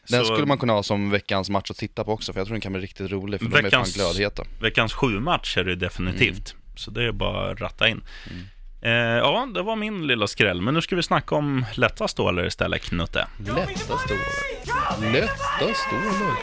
[0.08, 2.46] Den Så skulle man kunna ha som veckans match att titta på också, för jag
[2.46, 4.44] tror den kan bli riktigt rolig, för de är Veckans- fan glödheta.
[4.60, 6.52] Veckans sju match är det definitivt.
[6.52, 6.62] Mm.
[6.76, 8.02] Så det är bara att ratta in.
[8.82, 10.62] Eh, ja, det var min lilla skräll.
[10.62, 13.26] Men nu ska vi snacka om lätta stålar istället, Knutte.
[13.38, 15.12] Lätta stålar.
[15.12, 16.36] Lätta stålar.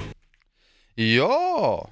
[0.96, 1.90] Ja!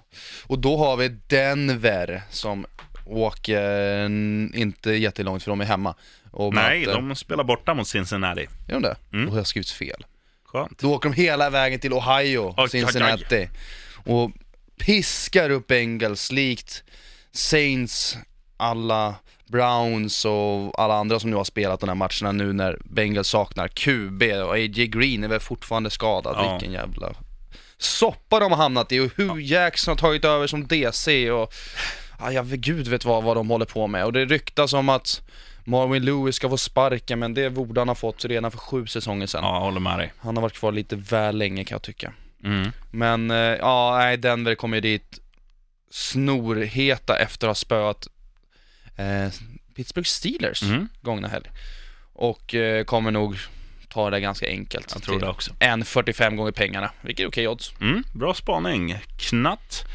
[0.47, 2.65] Och då har vi Denver som
[3.05, 5.95] åker mm, inte jättelångt för de är hemma.
[6.33, 6.93] Nej, möter...
[6.93, 8.47] de spelar borta mot Cincinnati.
[8.67, 8.95] Gör de det?
[9.13, 9.25] Mm.
[9.25, 10.05] Då har jag skrivit fel.
[10.45, 10.79] Skönt.
[10.79, 13.49] Då åker de hela vägen till Ohio, Oj, Cincinnati.
[14.05, 14.31] Och
[14.77, 16.83] piskar upp Bengals likt
[17.31, 18.17] Saints,
[18.57, 19.15] alla
[19.47, 23.67] Browns och alla andra som nu har spelat de här matcherna nu när Bengals saknar
[23.67, 26.35] QB och AJ Green är väl fortfarande skadad.
[26.37, 26.51] Ja.
[26.51, 27.13] Vilken jävla
[27.77, 31.53] soppa de har hamnat i och hur Jackson har tagit över som DC och
[32.19, 34.05] ja, jag vet gud vet vad, vad de håller på med.
[34.05, 35.21] Och det ryktas om att
[35.63, 39.27] Marvin Lewis ska få sparken men det borde han ha fått redan för sju säsonger
[39.27, 39.43] sedan.
[39.43, 40.13] Ja, jag håller med dig.
[40.19, 42.13] Han har varit kvar lite väl länge kan jag tycka.
[42.43, 42.71] Mm.
[42.91, 45.19] Men eh, ja, nej, Denver kommer ju dit
[45.89, 48.07] snorheta efter att ha spöat
[48.95, 49.27] eh,
[49.75, 50.87] Pittsburgh Steelers Mm.
[51.01, 51.49] gångna helg.
[52.13, 53.37] Och eh, kommer nog
[53.89, 54.91] ta det ganska enkelt.
[54.93, 55.53] Jag tror det också.
[55.59, 57.73] 1,45 gånger pengarna, vilket är okej odds.
[57.81, 58.97] Mm, bra spaning.
[59.17, 59.85] Knatt.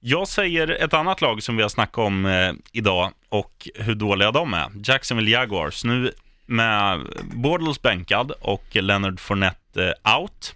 [0.00, 4.30] Jag säger ett annat lag som vi har snackat om eh, idag och hur dåliga
[4.30, 4.70] de är.
[4.84, 5.84] Jacksonville Jaguars.
[5.84, 6.12] Nu
[6.46, 10.54] med Bortles bänkad och Leonard Fournette eh, out,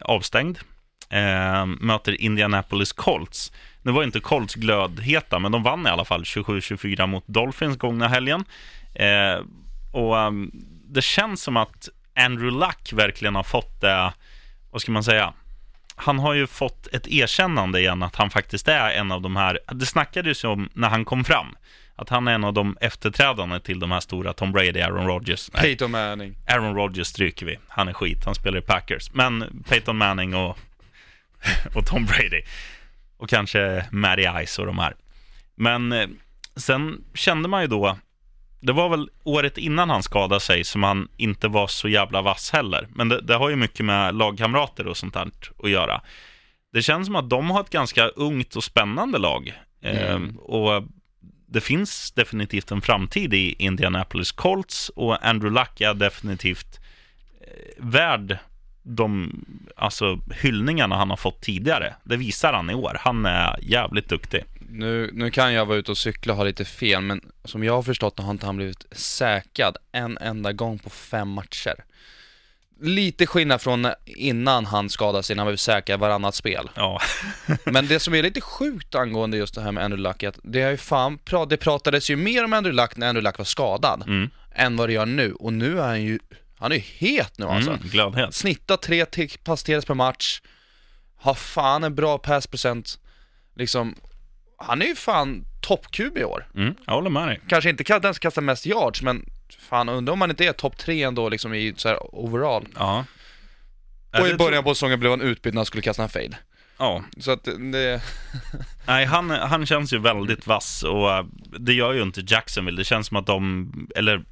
[0.00, 0.58] avstängd,
[1.10, 3.52] eh, möter Indianapolis Colts.
[3.82, 8.08] Nu var inte Colts glödheta, men de vann i alla fall 27-24 mot Dolphins gångna
[8.08, 8.44] helgen.
[8.94, 9.44] Eh,
[9.92, 10.50] och um,
[10.84, 14.12] det känns som att Andrew Luck verkligen har fått det,
[14.70, 15.34] vad ska man säga,
[15.96, 19.58] han har ju fått ett erkännande igen att han faktiskt är en av de här,
[19.72, 21.46] det snackades ju om när han kom fram,
[21.96, 25.50] att han är en av de efterträdande till de här stora Tom Brady, Aaron Rodgers.
[25.52, 26.36] Nej, Peyton Manning.
[26.46, 29.12] Aaron Rodgers stryker vi, han är skit, han spelar i Packers.
[29.12, 30.58] Men Peyton Manning och,
[31.74, 32.42] och Tom Brady.
[33.16, 34.94] Och kanske Matty Ice och de här.
[35.54, 36.08] Men eh,
[36.56, 37.96] sen kände man ju då,
[38.62, 42.50] det var väl året innan han skadade sig som han inte var så jävla vass
[42.50, 42.88] heller.
[42.94, 45.30] Men det, det har ju mycket med lagkamrater och sånt där
[45.62, 46.00] att göra.
[46.72, 49.52] Det känns som att de har ett ganska ungt och spännande lag.
[49.80, 50.84] Eh, och
[51.46, 56.80] det finns definitivt en framtid i Indianapolis Colts och Andrew Luck är definitivt
[57.40, 58.38] eh, värd
[58.82, 59.32] de
[59.76, 61.94] alltså, hyllningarna han har fått tidigare.
[62.04, 62.96] Det visar han i år.
[63.00, 64.44] Han är jävligt duktig.
[64.74, 67.72] Nu, nu kan jag vara ute och cykla och ha lite fel, men som jag
[67.74, 71.84] har förstått har inte han blivit säkrad en enda gång på fem matcher.
[72.80, 76.70] Lite skillnad från innan han skadade sig, när han blev säkrad varannat spel.
[76.74, 77.00] Ja,
[77.64, 80.38] Men det som är lite sjukt angående just det här med Andrew Luck är att
[80.42, 81.18] det, är ju fan,
[81.48, 84.30] det pratades ju mer om Andrew Luck när Andrew Luck var skadad, Mm.
[84.54, 85.32] än vad det gör nu.
[85.32, 86.18] Och nu är han ju,
[86.58, 87.70] han är ju het nu alltså.
[87.70, 88.34] mm, glödhet.
[88.34, 89.06] Snittar tre
[89.44, 90.40] pass per match,
[91.16, 92.98] har fan en bra passprocent,
[93.56, 93.94] liksom,
[94.62, 96.46] han är ju fan topp-QB i år.
[96.54, 97.40] Mm, jag håller med dig.
[97.48, 99.26] Kanske inte den som kastar mest yards, men
[99.58, 102.68] fan undrar om han inte är topp tre ändå liksom i så här overall.
[102.78, 103.04] Ja.
[104.20, 106.36] Och i början på säsongen blev han utbytt när han skulle kasta en fade.
[106.78, 108.02] Ja, Så att det,
[108.86, 111.24] nej, han, han känns ju väldigt vass och äh,
[111.58, 112.80] det gör ju inte Jacksonville.
[112.80, 114.24] Det känns som att de, eller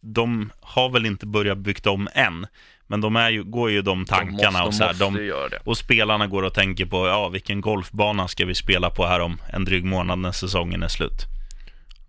[0.00, 2.46] de har väl inte börjat byggt om än,
[2.86, 5.58] men de är ju, går ju de tankarna de och så här, måste de.
[5.64, 9.40] Och spelarna går och tänker på, ja, vilken golfbana ska vi spela på här om
[9.52, 11.26] en dryg månad när säsongen är slut?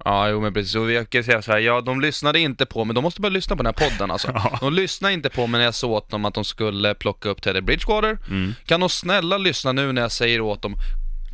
[0.06, 0.76] Ja, jo men precis.
[0.76, 3.34] Och jag kan säga så här, ja de lyssnade inte på, men de måste börja
[3.34, 4.32] lyssna på den här podden alltså.
[4.34, 4.58] Ja.
[4.62, 7.42] De lyssnade inte på mig när jag sa åt dem att de skulle plocka upp
[7.42, 8.18] Teddy Bridgewater.
[8.28, 8.56] Mm.
[8.66, 10.76] Kan de snälla lyssna nu när jag säger åt dem,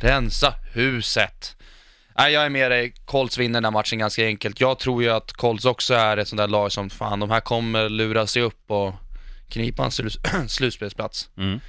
[0.00, 1.56] rensa huset.
[2.18, 2.94] Nej, jag är med dig.
[3.04, 4.60] Colts vinner den här matchen ganska enkelt.
[4.60, 7.40] Jag tror ju att Colts också är ett sånt där lag som, fan, de här
[7.40, 8.94] kommer lura sig upp och
[9.52, 11.30] knipa en slu- slutspelsplats.
[11.36, 11.60] Mm.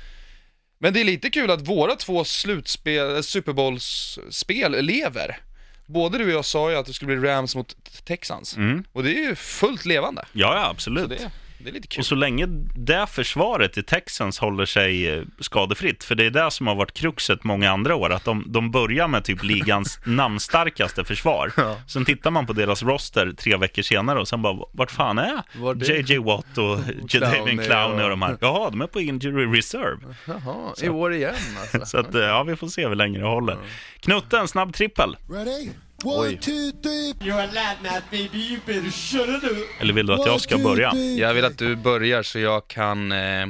[0.79, 5.37] Men det är lite kul att våra två slutspel, Super Bowls-spel lever.
[5.85, 7.75] Både du och jag sa ju att det skulle bli Rams mot
[8.05, 8.57] Texans.
[8.57, 8.83] Mm.
[8.91, 10.25] Och det är ju fullt levande.
[10.33, 11.09] Ja, ja, Så absolut.
[11.09, 11.31] det,
[11.63, 11.99] det är lite kul.
[12.01, 12.45] Och så länge
[12.75, 16.93] det försvaret i Texans håller sig eh, skadefritt, för det är det som har varit
[16.93, 21.51] kruxet många andra år, att de, de börjar med typ ligans namnstarkaste försvar.
[21.57, 21.77] Ja.
[21.87, 25.41] Sen tittar man på deras roster tre veckor senare och sen bara, vart fan är
[25.83, 28.37] JJ Watt och Jadavion Clowney Clowney och och- de här?
[28.41, 30.15] Jaha, de är på injury reserve.
[30.27, 31.85] Jaha, i år igen alltså.
[31.85, 33.57] Så att, eh, ja, vi får se hur länge det håller.
[33.99, 35.17] Knutte, en snabb trippel.
[35.29, 35.69] Ready?
[36.05, 36.27] Oj.
[36.27, 37.13] One, two, three.
[37.19, 38.37] You're a lad now, baby.
[38.37, 39.81] You better shut it up.
[39.81, 40.95] Eller vill du att jag ska börja?
[40.95, 43.45] Jag vill att du börjar så jag kan eh,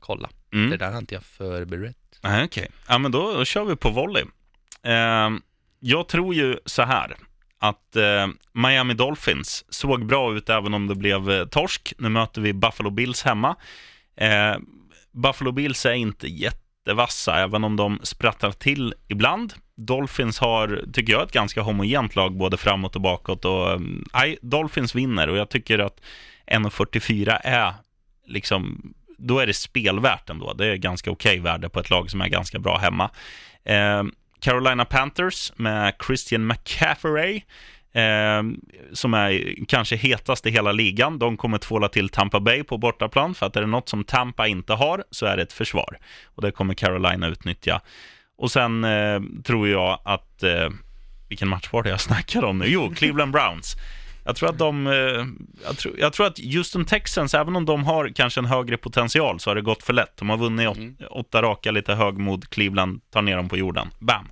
[0.00, 0.30] kolla.
[0.52, 0.70] Mm.
[0.70, 1.96] Det där har inte jag förberett.
[2.22, 4.24] Nej, Okej, ja men då, då kör vi på volley.
[4.82, 5.30] Eh,
[5.80, 7.16] jag tror ju så här
[7.58, 11.92] att eh, Miami Dolphins såg bra ut även om det blev eh, torsk.
[11.98, 13.56] Nu möter vi Buffalo Bills hemma.
[14.16, 14.56] Eh,
[15.12, 16.28] Buffalo Bills är inte
[16.80, 19.54] jättevassa, även om de sprattlar till ibland.
[19.76, 23.44] Dolphins har, tycker jag, ett ganska homogent lag både framåt och bakåt.
[23.44, 26.00] Och, mm, nej, Dolphins vinner och jag tycker att
[26.46, 27.74] 1,44 är
[28.26, 30.52] liksom då är det spelvärt ändå.
[30.52, 33.10] Det är ganska okej värde på ett lag som är ganska bra hemma.
[33.64, 34.02] Eh,
[34.40, 37.42] Carolina Panthers med Christian McCaffrey.
[37.92, 38.42] Eh,
[38.92, 41.18] som är kanske hetast i hela ligan.
[41.18, 44.46] De kommer tvåla till Tampa Bay på bortaplan, för att är det något som Tampa
[44.46, 45.98] inte har så är det ett försvar.
[46.24, 47.80] Och det kommer Carolina utnyttja.
[48.38, 50.68] Och sen eh, tror jag att, eh,
[51.28, 52.64] vilken match var det jag snackade om nu?
[52.68, 53.76] Jo, Cleveland Browns.
[54.24, 55.26] Jag tror att de, eh,
[55.64, 59.40] jag, tror, jag tror att Houston Texans, även om de har kanske en högre potential,
[59.40, 60.16] så har det gått för lätt.
[60.16, 60.78] De har vunnit åt,
[61.10, 62.50] åtta raka, lite högmod.
[62.50, 63.88] Cleveland tar ner dem på jorden.
[63.98, 64.28] Bam!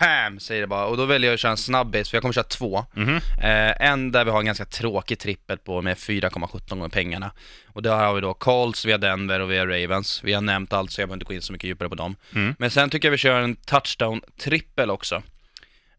[0.00, 0.86] Pam, säger det bara.
[0.86, 2.84] Och då väljer jag att köra en snabbis, för jag kommer köra två.
[2.94, 3.16] Mhm.
[3.16, 7.32] Eh, en där vi har en ganska tråkig trippel på med 4,17 gånger pengarna.
[7.66, 10.20] Och där har vi då Colts, vi har Denver och vi har Ravens.
[10.24, 12.16] Vi har nämnt allt, så jag behöver inte gå in så mycket djupare på dem.
[12.34, 12.54] Mm.
[12.58, 15.22] Men sen tycker jag vi kör en touchdown-trippel också.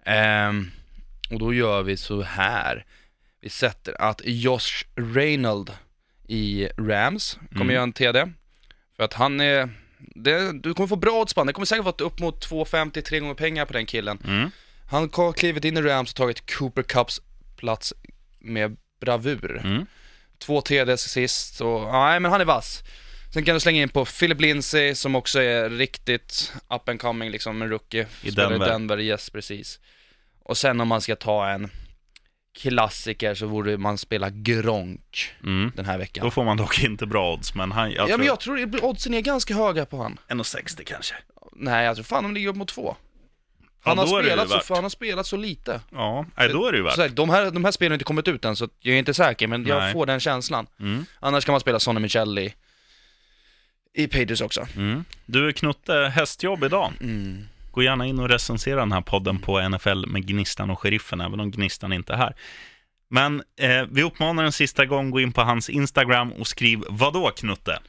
[0.06, 0.72] Ehm,
[1.32, 2.86] och då gör vi så här.
[3.42, 5.72] Vi sätter att Josh Reynolds
[6.28, 7.74] i Rams kommer Mm.
[7.74, 8.32] göra en TD.
[8.98, 9.70] För att han är,
[10.16, 11.44] det, du kommer få bra odds på.
[11.44, 14.20] Det kommer säkert vara upp mot 2,50, tre gånger pengar på den killen.
[14.28, 14.52] Mm.
[14.90, 17.22] Han har klivit in i Rams och tagit Cooper Cups
[17.56, 17.94] plats
[18.40, 19.62] med bravur.
[19.64, 19.86] Mm.
[20.38, 22.84] Två TDs sist och, nej men han är vass.
[23.34, 27.32] Sen kan du slänga in på Philip Lindsay som också är riktigt up and coming
[27.32, 28.08] liksom, en rookie.
[28.22, 28.68] I Denver.
[28.68, 29.80] i Denver, yes precis.
[30.44, 31.70] Och sen om man ska ta en
[32.60, 35.72] klassiker så borde man spela Gronk Mm.
[35.76, 36.24] den här veckan.
[36.26, 38.18] Då får man dock inte bra odds, men han, jag ja tror...
[38.18, 40.20] men jag tror oddsen är ganska höga på han.
[40.30, 41.16] 1,60 kanske.
[41.56, 42.96] Nej jag tror fan de ligger upp mot två.
[43.84, 45.82] Ja, Han, är har, spelat så, han har spelat så lite.
[45.92, 46.96] Ja, nej, då är det ju värt.
[46.96, 49.14] Så de, här, de här spelen har inte kommit ut än, så jag är inte
[49.14, 49.94] säker, men jag Nej.
[49.94, 50.68] får den känslan.
[50.80, 51.06] Mm.
[51.20, 52.54] Annars kan man spela Sonny Michel i,
[53.94, 54.68] i Pages också.
[54.76, 55.06] Mm.
[55.26, 56.92] Du, Knutte, hästjobb idag.
[57.02, 57.48] Mm.
[57.72, 61.40] Gå gärna in och recensera den här podden på NFL med Gnistan och Sheriffen, även
[61.40, 62.36] om Gnistan inte är här.
[63.10, 67.32] Men eh, vi uppmanar en sista gång, gå in på hans Instagram och skriv vadå
[67.32, 67.80] Knutte?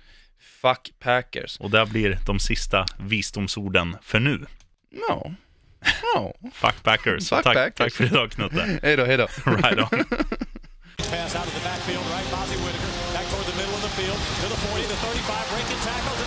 [0.62, 1.56] Fuck Packers.
[1.60, 4.46] Och där blir de sista visdomsorden för nu.
[4.90, 5.34] No.
[6.14, 6.50] No.
[6.52, 7.28] Fuck Packers.
[7.28, 7.74] Fuck tack, Packers.
[7.76, 8.78] tack för idag Knutte.
[8.82, 9.26] hej då, hej då.
[9.44, 10.04] Right on.
[11.10, 12.26] Pass out of the backfield, right?
[12.30, 15.80] Bozzy Whitaker back toward the middle of the field to the 40, the 35, breaking
[15.88, 16.21] tackles,